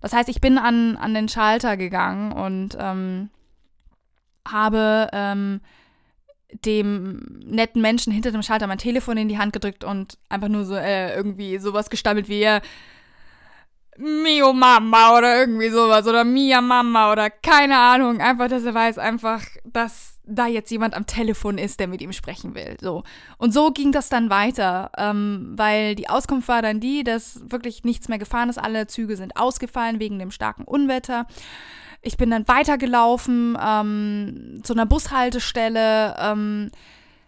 Das 0.01 0.13
heißt, 0.13 0.29
ich 0.29 0.41
bin 0.41 0.59
an, 0.59 0.97
an 0.97 1.15
den 1.15 1.29
Schalter 1.29 1.77
gegangen 1.77 2.33
und 2.33 2.77
ähm, 2.81 3.31
habe 4.47 5.09
ähm, 5.13 5.61
dem 6.65 7.41
netten 7.45 7.83
Menschen 7.83 8.13
hinter 8.13 8.31
dem 8.31 8.43
Schalter 8.43 8.67
mein 8.67 8.79
Telefon 8.79 9.17
in 9.17 9.29
die 9.29 9.39
Hand 9.39 9.53
gedrückt 9.53 9.85
und 9.85 10.19
einfach 10.29 10.49
nur 10.49 10.65
so 10.65 10.75
äh, 10.75 11.15
irgendwie 11.15 11.59
sowas 11.59 11.91
gestammelt 11.91 12.29
wie 12.29 12.43
äh, 12.43 12.61
Mio 13.99 14.53
Mama 14.53 15.17
oder 15.17 15.41
irgendwie 15.41 15.71
sowas 15.71 16.07
oder 16.07 16.25
Mia 16.25 16.61
Mama 16.61 17.13
oder 17.13 17.31
keine 17.31 17.79
Ahnung. 17.79 18.21
Einfach, 18.21 18.49
dass 18.49 18.65
er 18.65 18.75
weiß 18.75 18.99
einfach, 18.99 19.43
dass 19.65 20.21
da 20.25 20.47
jetzt 20.47 20.71
jemand 20.71 20.95
am 20.95 21.07
Telefon 21.07 21.57
ist, 21.57 21.81
der 21.81 21.89
mit 21.89 22.03
ihm 22.03 22.13
sprechen 22.13 22.55
will. 22.55 22.77
So. 22.81 23.05
Und 23.39 23.55
so 23.55 23.71
ging 23.71 23.93
das 23.93 24.09
dann 24.09 24.29
weiter, 24.29 24.91
ähm, 24.99 25.55
weil 25.57 25.95
die 25.95 26.09
Auskunft 26.09 26.49
war 26.49 26.63
dann 26.63 26.81
die, 26.81 27.05
dass 27.05 27.41
wirklich 27.51 27.85
nichts 27.85 28.09
mehr 28.09 28.19
gefahren 28.19 28.51
ist. 28.51 28.59
Alle 28.59 28.87
Züge 28.87 29.17
sind 29.17 29.37
ausgefallen 29.37 30.01
wegen 30.01 30.19
dem 30.19 30.31
starken 30.31 30.65
Unwetter. 30.65 31.27
Ich 32.03 32.17
bin 32.17 32.31
dann 32.31 32.47
weitergelaufen 32.49 33.59
ähm, 33.61 34.61
zu 34.63 34.73
einer 34.73 34.87
Bushaltestelle, 34.87 36.17
ähm, 36.19 36.71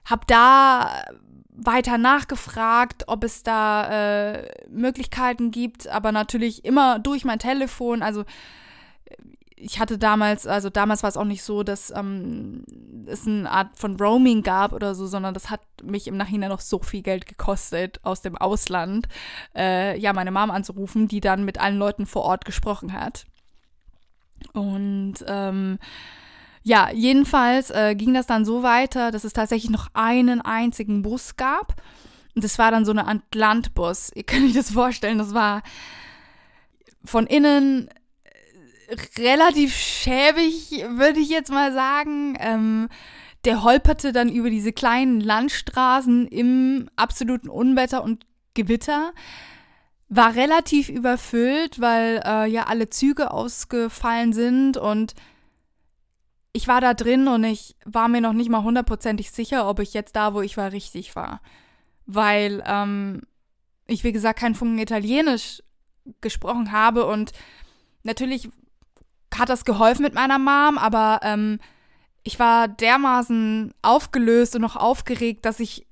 habe 0.04 0.22
da 0.26 1.04
weiter 1.50 1.98
nachgefragt, 1.98 3.04
ob 3.08 3.24
es 3.24 3.42
da 3.42 4.32
äh, 4.32 4.48
Möglichkeiten 4.70 5.50
gibt, 5.50 5.88
aber 5.88 6.12
natürlich 6.12 6.64
immer 6.64 6.98
durch 6.98 7.24
mein 7.24 7.40
Telefon. 7.40 8.02
Also 8.02 8.24
ich 9.60 9.80
hatte 9.80 9.98
damals, 9.98 10.46
also 10.46 10.70
damals 10.70 11.02
war 11.02 11.10
es 11.10 11.16
auch 11.16 11.24
nicht 11.24 11.42
so, 11.42 11.62
dass 11.62 11.90
ähm, 11.90 12.64
es 13.06 13.26
eine 13.26 13.50
Art 13.50 13.76
von 13.76 13.96
Roaming 13.96 14.42
gab 14.42 14.72
oder 14.72 14.94
so, 14.94 15.06
sondern 15.06 15.34
das 15.34 15.50
hat 15.50 15.60
mich 15.82 16.06
im 16.06 16.16
Nachhinein 16.16 16.50
noch 16.50 16.60
so 16.60 16.78
viel 16.78 17.02
Geld 17.02 17.26
gekostet 17.26 18.00
aus 18.04 18.22
dem 18.22 18.36
Ausland, 18.36 19.08
äh, 19.56 19.98
ja, 19.98 20.12
meine 20.12 20.30
Mom 20.30 20.50
anzurufen, 20.50 21.08
die 21.08 21.20
dann 21.20 21.44
mit 21.44 21.58
allen 21.58 21.78
Leuten 21.78 22.06
vor 22.06 22.22
Ort 22.22 22.44
gesprochen 22.44 22.92
hat. 22.92 23.26
Und 24.53 25.14
ähm, 25.26 25.78
ja, 26.62 26.90
jedenfalls 26.92 27.70
äh, 27.70 27.94
ging 27.94 28.14
das 28.14 28.26
dann 28.26 28.44
so 28.44 28.62
weiter, 28.62 29.11
dass 29.11 29.24
es 29.24 29.32
tatsächlich 29.32 29.70
noch 29.70 29.88
einen 29.94 30.40
einzigen 30.40 31.03
Bus 31.03 31.36
gab. 31.36 31.80
Und 32.34 32.44
das 32.44 32.59
war 32.59 32.70
dann 32.70 32.84
so 32.84 32.92
eine 32.92 33.07
Atlantbus. 33.07 34.11
Ihr 34.14 34.24
könnt 34.24 34.46
euch 34.46 34.55
das 34.55 34.70
vorstellen, 34.72 35.18
das 35.18 35.34
war 35.34 35.62
von 37.05 37.26
innen 37.26 37.88
relativ 39.18 39.74
schäbig, 39.74 40.84
würde 40.90 41.20
ich 41.20 41.28
jetzt 41.28 41.51
mal 41.51 41.72
sagen. 41.72 42.36
Ähm, 42.40 42.88
der 43.44 43.62
holperte 43.62 44.12
dann 44.12 44.28
über 44.28 44.51
diese 44.51 44.72
kleinen 44.72 45.20
Landstraßen 45.20 46.26
im 46.26 46.90
absoluten 46.96 47.49
Unwetter 47.49 48.03
und 48.03 48.26
Gewitter. 48.55 49.12
War 50.09 50.34
relativ 50.34 50.88
überfüllt, 50.88 51.80
weil 51.80 52.22
äh, 52.24 52.46
ja 52.50 52.64
alle 52.64 52.88
Züge 52.88 53.30
ausgefallen 53.30 54.32
sind 54.32 54.76
und 54.76 55.14
ich 56.52 56.66
war 56.66 56.80
da 56.80 56.94
drin 56.94 57.28
und 57.28 57.44
ich 57.44 57.76
war 57.84 58.09
mir 58.09 58.20
noch 58.20 58.32
nicht 58.32 58.50
mal 58.50 58.62
hundertprozentig 58.62 59.30
sicher, 59.30 59.68
ob 59.68 59.80
ich 59.80 59.94
jetzt 59.94 60.16
da, 60.16 60.34
wo 60.34 60.40
ich 60.40 60.56
war, 60.56 60.72
richtig 60.72 61.14
war. 61.14 61.40
Weil 62.06 62.62
ähm, 62.66 63.22
ich, 63.86 64.02
wie 64.02 64.12
gesagt, 64.12 64.40
kein 64.40 64.54
Funken 64.54 64.78
Italienisch 64.78 65.62
gesprochen 66.20 66.72
habe 66.72 67.06
und 67.06 67.32
natürlich 68.02 68.48
hat 69.34 69.50
das 69.50 69.64
geholfen 69.64 70.02
mit 70.02 70.14
meiner 70.14 70.38
Mom, 70.38 70.78
aber 70.78 71.20
ähm, 71.22 71.59
ich 72.22 72.38
war 72.38 72.68
dermaßen 72.68 73.72
aufgelöst 73.82 74.54
und 74.54 74.62
noch 74.62 74.76
aufgeregt, 74.76 75.44
dass 75.44 75.61
ich 75.61 75.86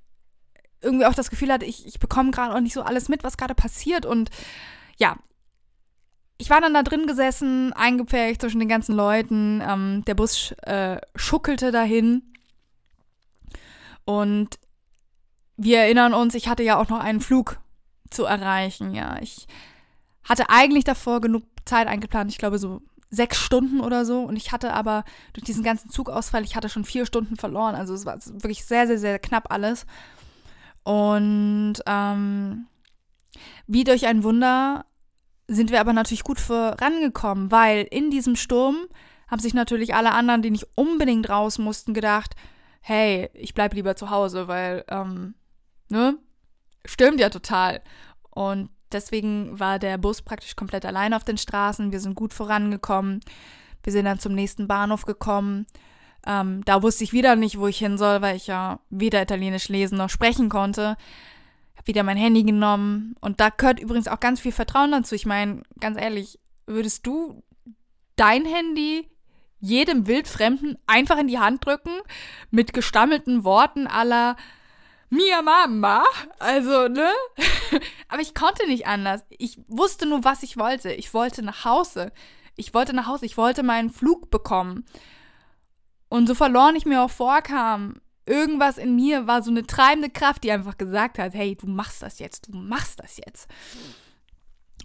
irgendwie 0.87 1.07
auch 1.07 1.15
das 1.15 1.31
Gefühl 1.31 1.53
hatte, 1.53 1.67
ich, 1.67 1.87
ich 1.87 1.99
bekomme 1.99 2.31
gerade 2.31 2.55
auch 2.55 2.61
nicht 2.61 2.73
so 2.75 2.83
alles 2.83 3.09
mit, 3.09 3.25
was 3.25 3.37
gerade 3.37 3.55
passiert. 3.55 4.07
Und 4.07 4.31
ja, 4.97 5.17
ich 6.39 6.51
war 6.51 6.61
dann 6.61 6.75
da 6.75 6.83
drin 6.83 7.07
gesessen, 7.07 7.73
eingepfercht 7.73 8.41
zwischen 8.41 8.61
den 8.61 8.69
ganzen 8.69 8.95
Leuten. 8.95 9.63
Ähm, 9.67 10.05
der 10.07 10.15
Bus 10.15 10.53
äh, 10.63 10.99
schuckelte 11.15 11.73
dahin. 11.73 12.23
Und 14.05 14.59
wir 15.57 15.79
erinnern 15.81 16.15
uns, 16.15 16.35
ich 16.35 16.49
hatte 16.49 16.63
ja 16.63 16.79
auch 16.79 16.89
noch 16.89 17.01
einen 17.01 17.21
Flug 17.21 17.59
zu 18.11 18.25
erreichen. 18.25 18.95
Ja, 18.95 19.17
ich 19.21 19.47
hatte 20.25 20.51
eigentlich 20.51 20.85
davor 20.85 21.21
genug 21.21 21.45
Zeit 21.65 21.89
eingeplant. 21.89 22.31
Ich 22.31 22.39
glaube, 22.39 22.59
so 22.59 22.83
sechs 23.11 23.39
Stunden 23.39 23.81
oder 23.81 24.05
so. 24.05 24.21
Und 24.21 24.37
ich 24.37 24.53
hatte 24.53 24.73
aber 24.73 25.05
durch 25.33 25.45
diesen 25.45 25.65
ganzen 25.65 25.91
Zugausfall, 25.91 26.45
ich 26.45 26.57
hatte 26.57 26.69
schon 26.69 26.85
vier 26.85 27.07
Stunden 27.07 27.37
verloren. 27.37 27.75
Also 27.75 27.95
es 27.95 28.05
war 28.05 28.19
wirklich 28.27 28.65
sehr, 28.65 28.87
sehr, 28.87 28.99
sehr 28.99 29.19
knapp 29.19 29.51
alles. 29.51 29.87
Und 30.87 31.75
ähm, 31.87 32.69
wie 33.67 33.83
durch 33.83 34.07
ein 34.07 34.23
Wunder 34.23 34.87
sind 35.49 35.73
wir 35.73 35.81
aber 35.81 35.93
natürlich 35.93 36.23
gut 36.23 36.39
vorangekommen, 36.39 37.51
weil 37.51 37.89
in 37.91 38.09
diesem 38.13 38.37
Sturm 38.37 38.87
haben 39.27 39.41
sich 39.41 39.53
natürlich 39.53 39.97
alle 39.97 40.13
anderen, 40.13 40.43
die 40.43 40.53
nicht 40.53 40.69
unbedingt 40.77 41.29
raus 41.29 41.59
mussten, 41.59 41.93
gedacht, 41.93 42.37
hey, 42.83 43.29
ich 43.35 43.53
bleib 43.53 43.75
lieber 43.75 43.97
zu 43.97 44.11
Hause, 44.11 44.47
weil, 44.47 44.85
ähm, 44.87 45.35
ne, 45.89 46.19
stürmt 46.85 47.19
ja 47.19 47.31
total. 47.31 47.83
Und 48.31 48.71
deswegen 48.93 49.59
war 49.59 49.81
der 49.81 49.99
Bus 49.99 50.23
praktisch 50.23 50.55
komplett 50.55 50.87
allein 50.87 51.15
auf 51.15 51.25
den 51.25 51.37
Straßen. 51.37 51.91
Wir 51.91 51.99
sind 51.99 52.15
gut 52.15 52.33
vorangekommen. 52.33 53.23
Wir 53.83 53.93
sind 53.93 54.05
dann 54.05 54.21
zum 54.21 54.37
nächsten 54.37 54.69
Bahnhof 54.69 55.05
gekommen. 55.05 55.67
Ähm, 56.27 56.65
da 56.65 56.83
wusste 56.83 57.05
ich 57.05 57.13
wieder 57.13 57.37
nicht, 57.37 57.59
wo 57.59 57.69
ich 57.69 57.79
hin 57.79 57.99
soll, 57.99 58.21
weil 58.21 58.37
ich 58.37 58.47
ja 58.47 58.81
weder 58.91 59.23
Italienisch 59.23 59.69
lesen 59.69 59.99
noch 59.99 60.11
sprechen 60.11 60.49
konnte. 60.49 60.97
Hab 61.77 61.87
wieder 61.87 62.03
mein 62.03 62.17
Handy 62.17 62.43
genommen. 62.43 63.15
Und 63.21 63.41
da 63.41 63.51
gehört 63.51 63.81
übrigens 63.81 64.09
auch 64.09 64.21
ganz 64.21 64.41
viel 64.41 64.53
Vertrauen 64.53 64.91
dazu. 64.91 65.15
Ich 65.15 65.27
meine, 65.27 65.63
ganz 65.79 66.01
ehrlich, 66.01 66.39
würdest 66.67 67.07
du 67.07 67.43
dein 68.17 68.45
Handy 68.45 69.09
jedem 69.61 70.07
Wildfremden 70.07 70.77
einfach 70.87 71.19
in 71.19 71.29
die 71.29 71.39
Hand 71.39 71.65
drücken 71.65 71.93
mit 72.51 72.73
gestammelten 72.73 73.45
Worten 73.45 73.87
aller 73.87 74.37
Mia 75.09 75.43
Mama. 75.43 76.05
Also, 76.39 76.89
ne? 76.89 77.11
Aber 78.09 78.21
ich 78.21 78.35
konnte 78.35 78.67
nicht 78.67 78.87
anders. 78.87 79.25
Ich 79.31 79.59
wusste 79.69 80.07
nur, 80.07 80.25
was 80.25 80.43
ich 80.43 80.57
wollte. 80.57 80.93
Ich 80.93 81.15
wollte 81.15 81.43
nach 81.43 81.65
Hause. 81.65 82.13
Ich 82.57 82.75
wollte 82.75 82.95
nach 82.95 83.07
Hause. 83.07 83.27
Ich 83.27 83.37
wollte 83.37 83.63
meinen 83.63 83.91
Flug 83.91 84.31
bekommen. 84.31 84.85
Und 86.09 86.27
so 86.27 86.35
verloren 86.35 86.77
ich 86.77 86.87
mir 86.87 87.03
auch 87.03 87.11
vorkam, 87.11 88.01
irgendwas 88.27 88.79
in 88.79 88.95
mir 88.95 89.27
war 89.27 89.43
so 89.43 89.51
eine 89.51 89.67
treibende 89.67 90.11
Kraft, 90.11 90.45
die 90.45 90.53
einfach 90.53 90.77
gesagt 90.77 91.19
hat, 91.19 91.35
hey, 91.35 91.57
du 91.57 91.67
machst 91.67 92.03
das 92.03 92.19
jetzt, 92.19 92.49
du 92.49 92.57
machst 92.57 93.01
das 93.01 93.17
jetzt. 93.17 93.49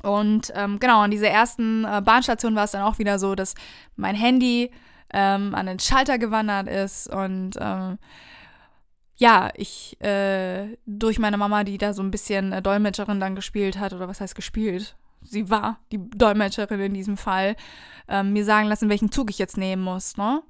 Und 0.03 0.51
ähm, 0.55 0.79
genau, 0.79 1.01
an 1.01 1.11
dieser 1.11 1.29
ersten 1.29 1.85
äh, 1.85 2.01
Bahnstation 2.03 2.55
war 2.55 2.63
es 2.63 2.71
dann 2.71 2.81
auch 2.83 2.97
wieder 2.99 3.19
so, 3.19 3.35
dass 3.35 3.55
mein 3.95 4.15
Handy 4.15 4.71
ähm, 5.13 5.53
an 5.53 5.65
den 5.65 5.79
Schalter 5.79 6.17
gewandert 6.17 6.67
ist 6.67 7.07
und 7.07 7.51
ähm, 7.59 7.99
ja, 9.17 9.49
ich 9.55 10.01
äh, 10.01 10.77
durch 10.87 11.19
meine 11.19 11.37
Mama, 11.37 11.63
die 11.63 11.77
da 11.77 11.93
so 11.93 12.01
ein 12.01 12.09
bisschen 12.09 12.53
äh, 12.53 12.61
Dolmetscherin 12.61 13.19
dann 13.19 13.35
gespielt 13.35 13.77
hat, 13.77 13.93
oder 13.93 14.07
was 14.07 14.21
heißt 14.21 14.33
gespielt? 14.33 14.95
Sie 15.21 15.51
war 15.51 15.79
die 15.91 15.99
Dolmetscherin 16.09 16.79
in 16.79 16.93
diesem 16.95 17.17
Fall, 17.17 17.55
ähm, 18.07 18.33
mir 18.33 18.43
sagen 18.43 18.67
lassen, 18.67 18.89
welchen 18.89 19.11
Zug 19.11 19.29
ich 19.29 19.37
jetzt 19.37 19.57
nehmen 19.57 19.83
muss, 19.83 20.17
ne? 20.17 20.41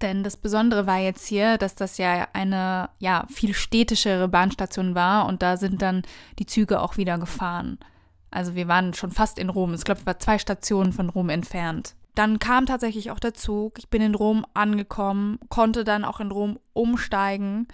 Denn 0.00 0.22
das 0.22 0.36
Besondere 0.36 0.86
war 0.86 0.98
jetzt 0.98 1.26
hier, 1.26 1.58
dass 1.58 1.74
das 1.74 1.98
ja 1.98 2.28
eine 2.32 2.90
ja 2.98 3.26
viel 3.30 3.54
städtischere 3.54 4.28
Bahnstation 4.28 4.94
war 4.94 5.26
und 5.26 5.42
da 5.42 5.56
sind 5.56 5.82
dann 5.82 6.02
die 6.38 6.46
Züge 6.46 6.80
auch 6.80 6.96
wieder 6.96 7.18
gefahren. 7.18 7.78
Also 8.30 8.54
wir 8.54 8.68
waren 8.68 8.94
schon 8.94 9.10
fast 9.10 9.38
in 9.38 9.48
Rom. 9.48 9.74
Ich 9.74 9.84
glaube, 9.84 10.00
es 10.00 10.06
war 10.06 10.18
zwei 10.18 10.38
Stationen 10.38 10.92
von 10.92 11.08
Rom 11.08 11.30
entfernt. 11.30 11.94
Dann 12.14 12.38
kam 12.38 12.66
tatsächlich 12.66 13.10
auch 13.10 13.20
der 13.20 13.34
Zug. 13.34 13.78
Ich 13.78 13.88
bin 13.88 14.02
in 14.02 14.14
Rom 14.14 14.44
angekommen, 14.54 15.38
konnte 15.48 15.84
dann 15.84 16.04
auch 16.04 16.20
in 16.20 16.30
Rom 16.30 16.58
umsteigen 16.72 17.68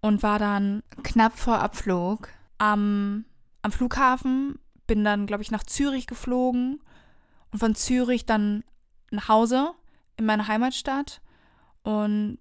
und 0.00 0.22
war 0.22 0.38
dann 0.38 0.82
knapp 1.02 1.38
vor 1.38 1.60
Abflug 1.60 2.28
am, 2.58 3.24
am 3.62 3.72
Flughafen. 3.72 4.58
Bin 4.86 5.04
dann, 5.04 5.26
glaube 5.26 5.42
ich, 5.42 5.50
nach 5.50 5.62
Zürich 5.62 6.06
geflogen 6.06 6.80
und 7.52 7.58
von 7.58 7.74
Zürich 7.74 8.26
dann 8.26 8.64
nach 9.10 9.28
Hause 9.28 9.70
in 10.16 10.26
meine 10.26 10.48
Heimatstadt. 10.48 11.20
Und 11.82 12.38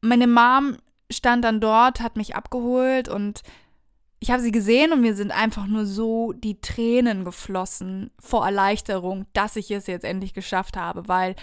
meine 0.00 0.26
Mom 0.26 0.76
stand 1.10 1.44
dann 1.44 1.60
dort, 1.60 2.00
hat 2.00 2.16
mich 2.16 2.36
abgeholt 2.36 3.08
und 3.08 3.42
ich 4.20 4.30
habe 4.30 4.42
sie 4.42 4.50
gesehen 4.50 4.92
und 4.92 5.00
mir 5.00 5.14
sind 5.14 5.30
einfach 5.30 5.66
nur 5.66 5.86
so 5.86 6.32
die 6.32 6.60
Tränen 6.60 7.24
geflossen 7.24 8.10
vor 8.18 8.44
Erleichterung, 8.44 9.26
dass 9.32 9.56
ich 9.56 9.70
es 9.70 9.86
jetzt 9.86 10.04
endlich 10.04 10.34
geschafft 10.34 10.76
habe, 10.76 11.06
weil 11.06 11.36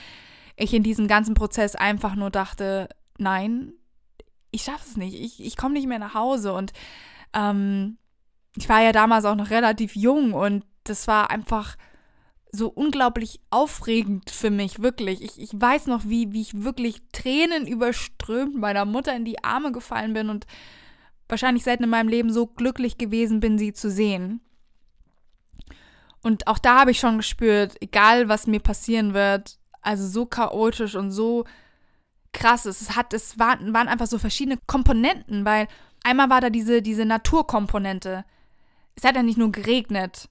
ich 0.57 0.73
in 0.73 0.83
diesem 0.83 1.07
ganzen 1.07 1.35
Prozess 1.35 1.75
einfach 1.75 2.15
nur 2.15 2.31
dachte, 2.31 2.89
nein, 3.17 3.73
ich 4.51 4.63
schaffe 4.63 4.85
es 4.85 4.97
nicht, 4.97 5.19
ich, 5.19 5.43
ich 5.43 5.57
komme 5.57 5.73
nicht 5.73 5.87
mehr 5.87 5.99
nach 5.99 6.13
Hause. 6.13 6.53
Und 6.53 6.73
ähm, 7.33 7.97
ich 8.55 8.67
war 8.69 8.81
ja 8.81 8.91
damals 8.91 9.25
auch 9.25 9.35
noch 9.35 9.49
relativ 9.49 9.95
jung 9.95 10.33
und 10.33 10.65
das 10.83 11.07
war 11.07 11.29
einfach 11.29 11.75
so 12.51 12.69
unglaublich 12.69 13.39
aufregend 13.49 14.29
für 14.29 14.49
mich, 14.49 14.81
wirklich. 14.81 15.21
Ich, 15.21 15.39
ich 15.39 15.49
weiß 15.53 15.87
noch, 15.87 16.05
wie, 16.05 16.31
wie 16.31 16.41
ich 16.41 16.63
wirklich 16.63 17.01
Tränen 17.11 17.67
überströmt 17.67 18.55
meiner 18.55 18.85
Mutter 18.85 19.15
in 19.15 19.25
die 19.25 19.43
Arme 19.43 19.71
gefallen 19.71 20.13
bin 20.13 20.29
und 20.29 20.45
wahrscheinlich 21.27 21.63
selten 21.63 21.83
in 21.83 21.89
meinem 21.89 22.07
Leben 22.07 22.31
so 22.31 22.47
glücklich 22.47 22.97
gewesen 22.97 23.39
bin, 23.39 23.57
sie 23.57 23.73
zu 23.73 23.89
sehen. 23.89 24.41
Und 26.23 26.47
auch 26.47 26.57
da 26.57 26.79
habe 26.79 26.91
ich 26.91 26.99
schon 26.99 27.17
gespürt, 27.17 27.75
egal 27.81 28.29
was 28.29 28.47
mir 28.47 28.59
passieren 28.59 29.13
wird, 29.13 29.57
also 29.81 30.07
so 30.07 30.25
chaotisch 30.25 30.95
und 30.95 31.11
so 31.11 31.45
krass, 32.35 32.65
es 32.65 32.95
hat, 32.95 33.13
es 33.13 33.39
waren, 33.39 33.73
waren 33.73 33.87
einfach 33.87 34.07
so 34.07 34.17
verschiedene 34.17 34.57
Komponenten, 34.67 35.45
weil 35.45 35.67
einmal 36.03 36.29
war 36.29 36.41
da 36.41 36.49
diese, 36.49 36.81
diese 36.81 37.05
Naturkomponente. 37.05 38.25
Es 38.95 39.03
hat 39.03 39.15
ja 39.15 39.23
nicht 39.23 39.37
nur 39.37 39.51
geregnet. 39.51 40.29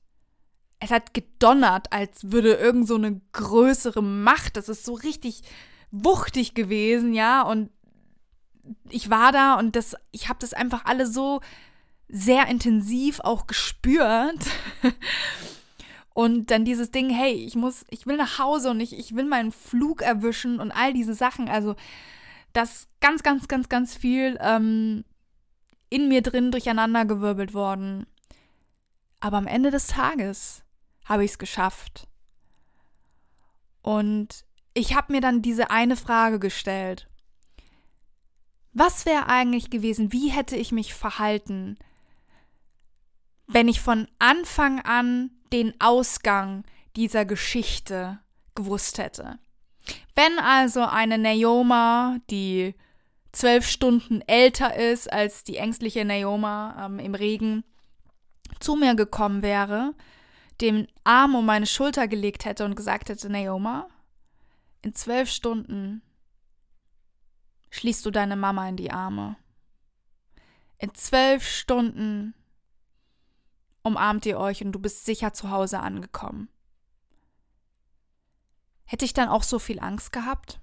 Es 0.85 0.91
hat 0.91 1.15
gedonnert, 1.15 1.93
als 1.93 2.31
würde 2.31 2.53
irgend 2.53 2.87
so 2.87 2.97
eine 2.97 3.19
größere 3.33 4.03
Macht. 4.03 4.59
Das 4.59 4.69
ist 4.69 4.85
so 4.85 4.93
richtig 4.93 5.41
wuchtig 5.91 6.53
gewesen, 6.53 7.15
ja. 7.15 7.41
Und 7.41 7.71
ich 8.91 9.09
war 9.09 9.33
da 9.33 9.55
und 9.59 9.77
das, 9.77 9.97
ich 10.13 10.29
habe 10.29 10.39
das 10.41 10.53
einfach 10.53 10.85
alle 10.85 11.07
so 11.07 11.41
sehr 12.09 12.49
intensiv 12.49 13.21
auch 13.21 13.47
gespürt. 13.47 14.45
Und 16.17 16.53
dann 16.53 16.65
dieses 16.65 16.93
Ding, 16.93 17.11
hey, 17.11 17.33
ich 17.33 17.57
muss, 17.57 17.85
ich 17.91 18.07
will 18.07 18.17
nach 18.17 18.39
Hause 18.39 18.71
und 18.71 18.79
ich, 18.79 18.97
ich 18.97 19.17
will 19.17 19.25
meinen 19.25 19.51
Flug 19.51 20.01
erwischen 20.01 20.61
und 20.61 20.71
all 20.71 20.93
diese 20.93 21.13
Sachen. 21.13 21.49
Also, 21.49 21.75
das 22.53 22.87
ganz, 23.01 23.25
ganz, 23.25 23.49
ganz, 23.49 23.69
ganz 23.69 23.97
viel 23.97 24.39
ähm, 24.41 25.05
in 25.91 26.07
mir 26.07 26.23
drin 26.23 26.53
durcheinandergewirbelt 26.53 27.53
worden. 27.53 28.07
Aber 29.19 29.39
am 29.39 29.49
Ende 29.49 29.73
des 29.73 29.89
Tages 29.89 30.64
habe 31.05 31.25
ich 31.25 31.33
es 31.33 31.39
geschafft. 31.39 32.09
Und 33.83 34.45
ich 34.73 34.95
habe 34.95 35.13
mir 35.13 35.21
dann 35.21 35.43
diese 35.43 35.71
eine 35.71 35.97
Frage 35.97 36.39
gestellt. 36.39 37.09
Was 38.73 39.07
wäre 39.07 39.29
eigentlich 39.29 39.71
gewesen? 39.71 40.13
Wie 40.13 40.29
hätte 40.29 40.57
ich 40.57 40.73
mich 40.73 40.95
verhalten, 40.95 41.79
wenn 43.47 43.69
ich 43.69 43.81
von 43.81 44.09
Anfang 44.19 44.81
an 44.81 45.31
den 45.53 45.81
Ausgang 45.81 46.65
dieser 46.97 47.25
Geschichte 47.25 48.19
gewusst 48.55 48.99
hätte? 48.99 49.39
Wenn 50.15 50.39
also 50.39 50.85
eine 50.85 51.19
Naoma, 51.19 52.19
die 52.31 52.75
zwölf 53.33 53.69
Stunden 53.69 54.23
älter 54.23 54.75
ist 54.75 55.13
als 55.13 55.45
die 55.45 55.57
ängstliche 55.57 56.05
Naoma 56.05 56.87
ähm, 56.87 56.99
im 56.99 57.15
Regen, 57.15 57.65
zu 58.61 58.77
mir 58.77 58.95
gekommen 58.95 59.43
wäre, 59.43 59.95
den 60.61 60.89
Arm 61.03 61.35
um 61.35 61.47
meine 61.47 61.67
Schulter 61.67 62.09
gelegt 62.09 62.45
hätte 62.45 62.65
und 62.65 62.77
gesagt 62.77 63.09
hätte, 63.09 63.29
Naoma, 63.29 63.89
in 64.83 64.95
zwölf 64.95 65.31
Stunden 65.31 66.03
schließt 67.71 68.07
du 68.07 68.11
deine 68.11 68.37
Mama 68.37 68.69
in 68.69 68.77
die 68.77 68.91
Arme. 68.91 69.37
In 70.79 70.95
zwölf 70.95 71.47
Stunden 71.47 72.35
umarmt 73.83 74.27
ihr 74.27 74.39
euch 74.39 74.65
und 74.65 74.73
du 74.73 74.79
bist 74.79 75.05
sicher 75.05 75.33
zu 75.33 75.51
Hause 75.51 75.81
angekommen. 75.81 76.49
Hätte 78.85 79.05
ich 79.05 79.15
dann 79.15 79.29
auch 79.29 79.43
so 79.43 79.59
viel 79.59 79.81
Angst 79.81 80.13
gehabt, 80.13 80.61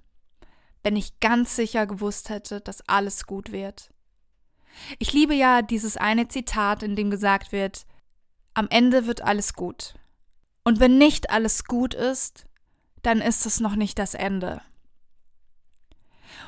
wenn 0.84 0.96
ich 0.96 1.20
ganz 1.20 1.56
sicher 1.56 1.86
gewusst 1.88 2.30
hätte, 2.30 2.62
dass 2.62 2.88
alles 2.88 3.26
gut 3.26 3.52
wird? 3.52 3.92
Ich 5.00 5.14
liebe 5.14 5.34
ja 5.34 5.62
dieses 5.62 5.98
eine 5.98 6.28
Zitat, 6.28 6.84
in 6.84 6.96
dem 6.96 7.12
gesagt 7.12 7.52
wird, 7.52 7.86
am 8.54 8.68
Ende 8.70 9.08
wird 9.08 9.22
alles 9.22 9.54
gut. 9.54 9.96
Und 10.64 10.80
wenn 10.80 10.98
nicht 10.98 11.30
alles 11.30 11.64
gut 11.66 11.94
ist, 11.94 12.46
dann 13.02 13.20
ist 13.20 13.46
es 13.46 13.60
noch 13.60 13.76
nicht 13.76 13.98
das 13.98 14.14
Ende. 14.14 14.62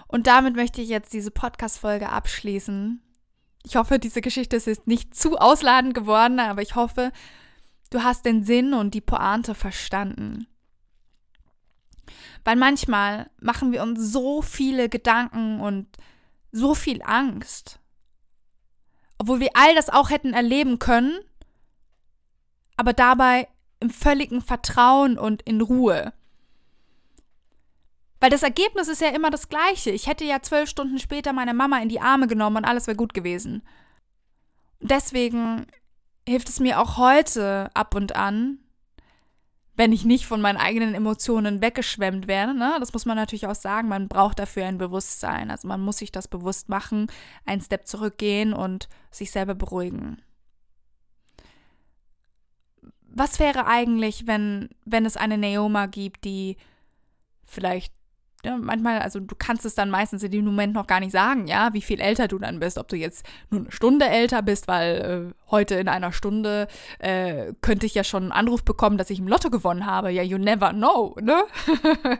Und 0.07 0.27
damit 0.27 0.55
möchte 0.55 0.81
ich 0.81 0.89
jetzt 0.89 1.13
diese 1.13 1.31
Podcast-Folge 1.31 2.09
abschließen. 2.09 3.01
Ich 3.63 3.75
hoffe, 3.75 3.97
diese 3.97 4.21
Geschichte 4.21 4.55
ist 4.55 4.67
jetzt 4.67 4.87
nicht 4.87 5.15
zu 5.15 5.37
ausladend 5.37 5.93
geworden, 5.93 6.39
aber 6.39 6.61
ich 6.61 6.75
hoffe, 6.75 7.11
du 7.89 8.03
hast 8.03 8.25
den 8.25 8.43
Sinn 8.43 8.73
und 8.73 8.93
die 8.93 9.01
Pointe 9.01 9.55
verstanden. 9.55 10.47
Weil 12.43 12.57
manchmal 12.57 13.29
machen 13.39 13.71
wir 13.71 13.81
uns 13.81 14.11
so 14.11 14.41
viele 14.41 14.89
Gedanken 14.89 15.61
und 15.61 15.87
so 16.51 16.75
viel 16.75 17.01
Angst. 17.01 17.79
Obwohl 19.17 19.39
wir 19.39 19.51
all 19.53 19.73
das 19.75 19.89
auch 19.89 20.09
hätten 20.09 20.33
erleben 20.33 20.79
können, 20.79 21.17
aber 22.78 22.93
dabei 22.93 23.47
im 23.80 23.89
völligen 23.89 24.41
Vertrauen 24.41 25.17
und 25.17 25.41
in 25.41 25.61
Ruhe. 25.61 26.13
Weil 28.19 28.30
das 28.30 28.43
Ergebnis 28.43 28.88
ist 28.88 29.01
ja 29.01 29.09
immer 29.09 29.30
das 29.30 29.49
gleiche. 29.49 29.89
Ich 29.91 30.07
hätte 30.07 30.24
ja 30.24 30.41
zwölf 30.41 30.69
Stunden 30.69 30.97
später 30.97 31.34
meine 31.34 31.53
Mama 31.53 31.82
in 31.82 31.89
die 31.89 31.99
Arme 31.99 32.28
genommen 32.28 32.57
und 32.57 32.65
alles 32.65 32.88
wäre 32.88 32.95
gut 32.95 33.13
gewesen. 33.13 33.63
Deswegen 34.80 35.67
hilft 36.26 36.47
es 36.47 36.61
mir 36.61 36.80
auch 36.80 36.97
heute 36.97 37.69
ab 37.74 37.95
und 37.95 38.15
an, 38.15 38.59
wenn 39.76 39.91
ich 39.91 40.05
nicht 40.05 40.26
von 40.26 40.39
meinen 40.39 40.57
eigenen 40.57 40.93
Emotionen 40.93 41.61
weggeschwemmt 41.61 42.28
werde. 42.28 42.53
Ne? 42.53 42.78
Das 42.80 42.93
muss 42.93 43.05
man 43.05 43.17
natürlich 43.17 43.47
auch 43.47 43.55
sagen. 43.55 43.89
Man 43.89 44.07
braucht 44.07 44.39
dafür 44.39 44.65
ein 44.65 44.78
Bewusstsein. 44.78 45.51
Also 45.51 45.67
man 45.67 45.82
muss 45.82 45.97
sich 45.97 46.11
das 46.11 46.28
bewusst 46.28 46.69
machen, 46.69 47.07
einen 47.45 47.61
Step 47.61 47.88
zurückgehen 47.88 48.53
und 48.53 48.88
sich 49.11 49.32
selber 49.32 49.55
beruhigen. 49.55 50.21
Was 53.16 53.39
wäre 53.39 53.68
eigentlich, 53.68 54.28
wenn, 54.28 54.70
wenn 54.86 55.05
es 55.05 55.18
eine 55.18 55.38
Neoma 55.38 55.86
gibt, 55.86 56.26
die 56.26 56.57
vielleicht 57.45 57.93
ja, 58.45 58.57
manchmal, 58.57 58.99
also 58.99 59.22
du 59.22 59.36
kannst 59.38 59.66
es 59.66 59.74
dann 59.74 59.89
meistens 59.89 60.22
in 60.22 60.32
dem 60.32 60.43
Moment 60.43 60.74
noch 60.74 60.86
gar 60.86 60.99
nicht 60.99 61.14
sagen, 61.14 61.47
ja, 61.47 61.74
wie 61.74 61.82
viel 61.82 62.01
älter 62.01 62.28
du 62.28 62.38
dann 62.38 62.59
bist. 62.59 62.78
Ob 62.78 62.89
du 62.89 62.97
jetzt 62.97 63.26
nur 63.49 63.61
eine 63.61 63.72
Stunde 63.72 64.05
älter 64.05 64.41
bist, 64.41 64.68
weil 64.68 65.32
äh, 65.32 65.49
heute 65.49 65.76
in 65.76 65.88
einer 65.88 66.11
Stunde 66.11 66.68
äh, 66.99 67.53
könnte 67.61 67.86
ich 67.86 67.95
ja 67.95 68.03
schon 68.03 68.24
einen 68.24 68.32
Anruf 68.34 68.66
bekommen, 68.66 68.97
dass 68.97 69.09
ich 69.09 69.20
im 69.20 69.30
Lotto 69.30 69.49
gewonnen 69.49 69.86
habe. 69.86 70.11
Ja, 70.11 70.24
you 70.24 70.38
never 70.38 70.72
know, 70.72 71.16
ne? 71.22 71.45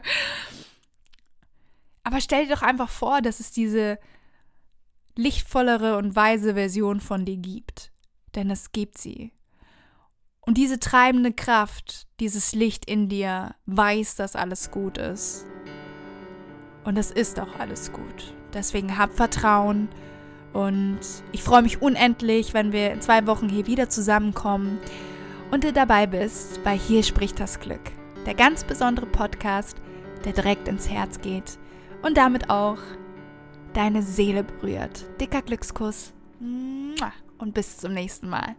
Aber 2.04 2.20
stell 2.20 2.46
dir 2.46 2.54
doch 2.54 2.62
einfach 2.62 2.88
vor, 2.88 3.20
dass 3.20 3.40
es 3.40 3.50
diese 3.50 3.98
lichtvollere 5.16 5.98
und 5.98 6.16
weise 6.16 6.54
Version 6.54 7.00
von 7.00 7.26
dir 7.26 7.36
gibt. 7.36 7.90
Denn 8.34 8.50
es 8.50 8.72
gibt 8.72 8.96
sie. 8.96 9.33
Und 10.46 10.58
diese 10.58 10.78
treibende 10.78 11.32
Kraft, 11.32 12.06
dieses 12.20 12.52
Licht 12.52 12.84
in 12.84 13.08
dir, 13.08 13.54
weiß, 13.66 14.16
dass 14.16 14.36
alles 14.36 14.70
gut 14.70 14.98
ist. 14.98 15.46
Und 16.84 16.98
es 16.98 17.10
ist 17.10 17.40
auch 17.40 17.58
alles 17.58 17.92
gut. 17.92 18.34
Deswegen 18.52 18.98
hab 18.98 19.14
Vertrauen. 19.14 19.88
Und 20.52 21.00
ich 21.32 21.42
freue 21.42 21.62
mich 21.62 21.82
unendlich, 21.82 22.54
wenn 22.54 22.72
wir 22.72 22.92
in 22.92 23.00
zwei 23.00 23.26
Wochen 23.26 23.48
hier 23.48 23.66
wieder 23.66 23.88
zusammenkommen 23.88 24.78
und 25.50 25.64
du 25.64 25.72
dabei 25.72 26.06
bist 26.06 26.62
bei 26.62 26.76
Hier 26.76 27.02
spricht 27.02 27.40
das 27.40 27.58
Glück. 27.58 27.92
Der 28.26 28.34
ganz 28.34 28.64
besondere 28.64 29.06
Podcast, 29.06 29.76
der 30.24 30.32
direkt 30.32 30.68
ins 30.68 30.88
Herz 30.88 31.20
geht 31.20 31.58
und 32.02 32.16
damit 32.16 32.50
auch 32.50 32.78
deine 33.72 34.02
Seele 34.02 34.44
berührt. 34.44 35.06
Dicker 35.20 35.42
Glückskuss 35.42 36.12
und 37.38 37.54
bis 37.54 37.78
zum 37.78 37.92
nächsten 37.92 38.28
Mal. 38.28 38.56